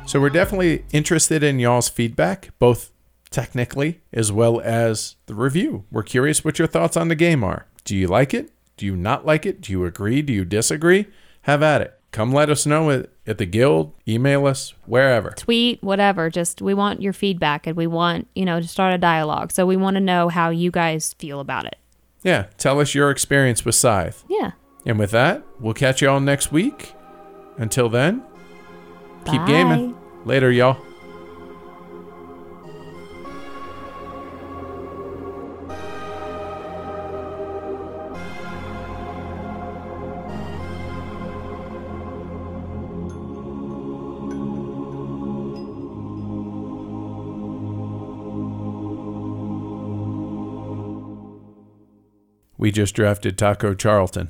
[0.07, 2.93] So we're definitely interested in y'all's feedback, both
[3.31, 5.85] technically as well as the review.
[5.91, 7.67] We're curious what your thoughts on the game are.
[7.85, 8.51] Do you like it?
[8.79, 9.61] Do you not like it?
[9.61, 10.23] Do you agree?
[10.23, 11.09] Do you disagree?
[11.43, 11.98] Have at it.
[12.11, 15.31] Come let us know at, at the guild, email us, wherever.
[15.31, 16.31] Tweet, whatever.
[16.31, 19.53] Just we want your feedback and we want, you know, to start a dialogue.
[19.53, 21.77] So we want to know how you guys feel about it.
[22.23, 24.25] Yeah, tell us your experience with Scythe.
[24.29, 24.53] Yeah.
[24.87, 26.95] And with that, we'll catch you all next week.
[27.59, 28.23] Until then,
[29.25, 29.97] keep gaming.
[30.25, 30.88] Later, y'all.
[52.59, 54.29] We just drafted Taco Charlton.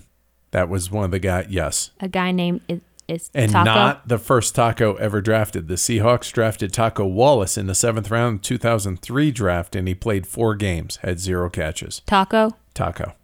[0.53, 1.47] That was one of the guys.
[1.49, 1.91] Yes.
[2.01, 3.65] A guy named is, is And Taco.
[3.65, 5.67] not the first taco ever drafted.
[5.69, 10.55] The Seahawks drafted Taco Wallace in the seventh round 2003 draft, and he played four
[10.55, 12.01] games, had zero catches.
[12.07, 12.53] Taco.
[12.75, 13.15] Taco.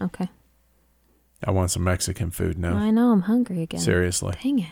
[0.00, 0.28] Okay.
[1.44, 2.76] I want some Mexican food now.
[2.76, 3.80] I know I'm hungry again.
[3.80, 4.34] Seriously.
[4.42, 4.66] Dang it.